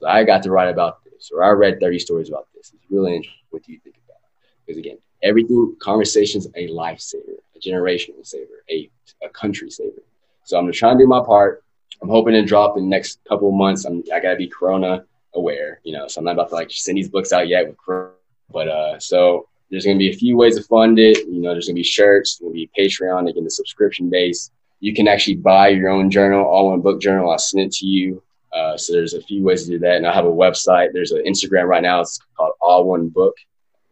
[0.00, 2.90] So i got to write about this or i read 30 stories about this it's
[2.90, 7.58] really interesting what do you think about it because again everything conversations a lifesaver, a
[7.58, 8.88] generational saver, a,
[9.22, 10.02] a country saver.
[10.44, 11.64] So I'm gonna try and do my part.
[12.02, 13.84] I'm hoping to drop in the next couple months.
[13.84, 15.04] I'm I gotta be Corona
[15.34, 16.06] aware, you know.
[16.06, 18.12] So I'm not about to like send these books out yet with Corona.
[18.50, 21.26] But uh, so there's gonna be a few ways to fund it.
[21.26, 24.50] You know, there's gonna be shirts, gonna be Patreon, again the subscription base.
[24.78, 27.30] You can actually buy your own journal, all one book journal.
[27.30, 28.22] I'll send it to you.
[28.52, 30.92] Uh, so there's a few ways to do that, and I have a website.
[30.92, 32.00] There's an Instagram right now.
[32.00, 33.36] It's called All One Book.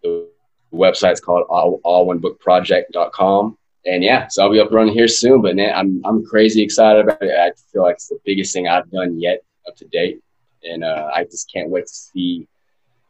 [0.03, 0.29] The
[0.73, 3.57] website's called all, one book allonebookproject.com.
[3.87, 5.43] And yeah, so I'll be up and running here soon.
[5.43, 7.37] But man, I'm I'm crazy excited about it.
[7.39, 10.23] I feel like it's the biggest thing I've done yet up to date,
[10.63, 12.47] and uh, I just can't wait to see.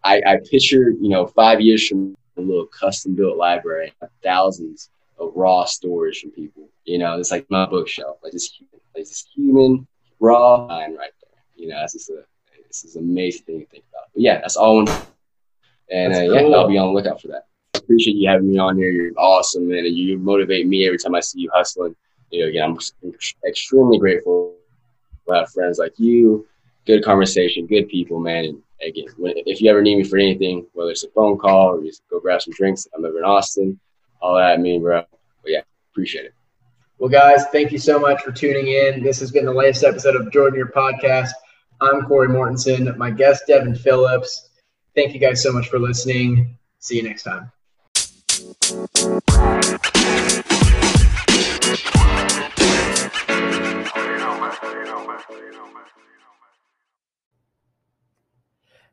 [0.03, 3.93] I, I picture you know five years from a little custom built library,
[4.23, 6.69] thousands of raw stories from people.
[6.85, 9.87] You know, it's like my bookshelf, like this human, like this human
[10.19, 11.11] raw mind right.
[11.65, 12.25] You know, it's just a
[12.67, 14.09] this is an amazing thing to think about.
[14.13, 14.85] But yeah, that's all.
[14.85, 14.89] One,
[15.91, 16.51] and uh, cool.
[16.51, 17.47] yeah, I'll be on the lookout for that
[17.85, 18.91] appreciate you having me on here.
[18.91, 21.95] You're awesome, man, and you motivate me every time I see you hustling.
[22.31, 23.13] You know, again, I'm
[23.47, 24.57] extremely grateful
[25.29, 26.47] to have friends like you.
[26.87, 28.45] Good conversation, good people, man.
[28.45, 31.83] And again, if you ever need me for anything, whether it's a phone call or
[31.83, 33.79] just go grab some drinks, I'm over in Austin.
[34.21, 35.03] All that I mean, bro.
[35.43, 35.61] But yeah,
[35.93, 36.35] appreciate it.
[36.99, 39.03] Well, guys, thank you so much for tuning in.
[39.03, 41.31] This has been the latest episode of Jordan Year Podcast.
[41.81, 42.97] I'm Corey Mortensen.
[42.97, 44.51] My guest, Devin Phillips.
[44.95, 46.57] Thank you guys so much for listening.
[46.79, 47.51] See you next time.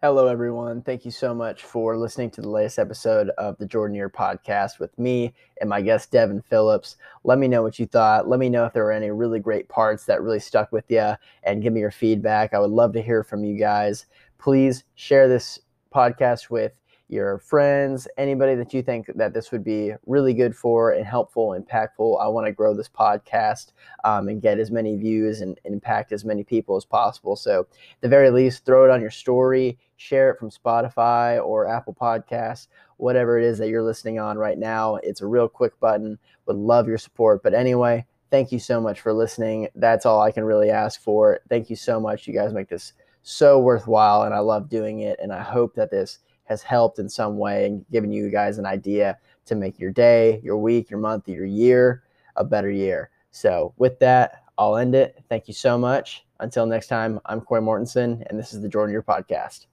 [0.03, 0.82] Hello, everyone.
[0.82, 4.80] Thank you so much for listening to the latest episode of the Jordan Year podcast
[4.80, 6.98] with me and my guest, Devin Phillips.
[7.23, 8.28] Let me know what you thought.
[8.28, 11.14] Let me know if there were any really great parts that really stuck with you
[11.44, 12.56] and give me your feedback.
[12.56, 14.07] I would love to hear from you guys.
[14.40, 15.60] Please share this
[15.94, 16.72] podcast with
[17.12, 21.50] your friends, anybody that you think that this would be really good for and helpful,
[21.60, 22.22] impactful.
[22.22, 23.74] I want to grow this podcast
[24.06, 27.36] um, and get as many views and, impact as many people as possible.
[27.36, 27.68] So,
[28.00, 32.68] the very least, throw it on your story, share it from Spotify or Apple Podcasts,
[32.98, 34.96] whatever it is that you're listening on right now.
[35.04, 36.18] It's a real quick button.
[36.46, 37.44] Would love your support.
[37.44, 39.68] But anyway, thank you so much for listening.
[39.76, 41.42] That's all I can really ask for.
[41.50, 42.26] Thank you so much.
[42.26, 45.20] You guys make this so worthwhile, and I love doing it.
[45.22, 46.20] And I hope that this
[46.52, 50.41] has helped in some way and given you guys an idea to make your day,
[50.44, 52.03] your week, your month, your year
[52.36, 53.10] a better year.
[53.32, 55.23] So, with that, I'll end it.
[55.30, 56.26] Thank you so much.
[56.41, 59.68] Until next time, I'm Corey Mortensen, and this is the Jordan Year Podcast.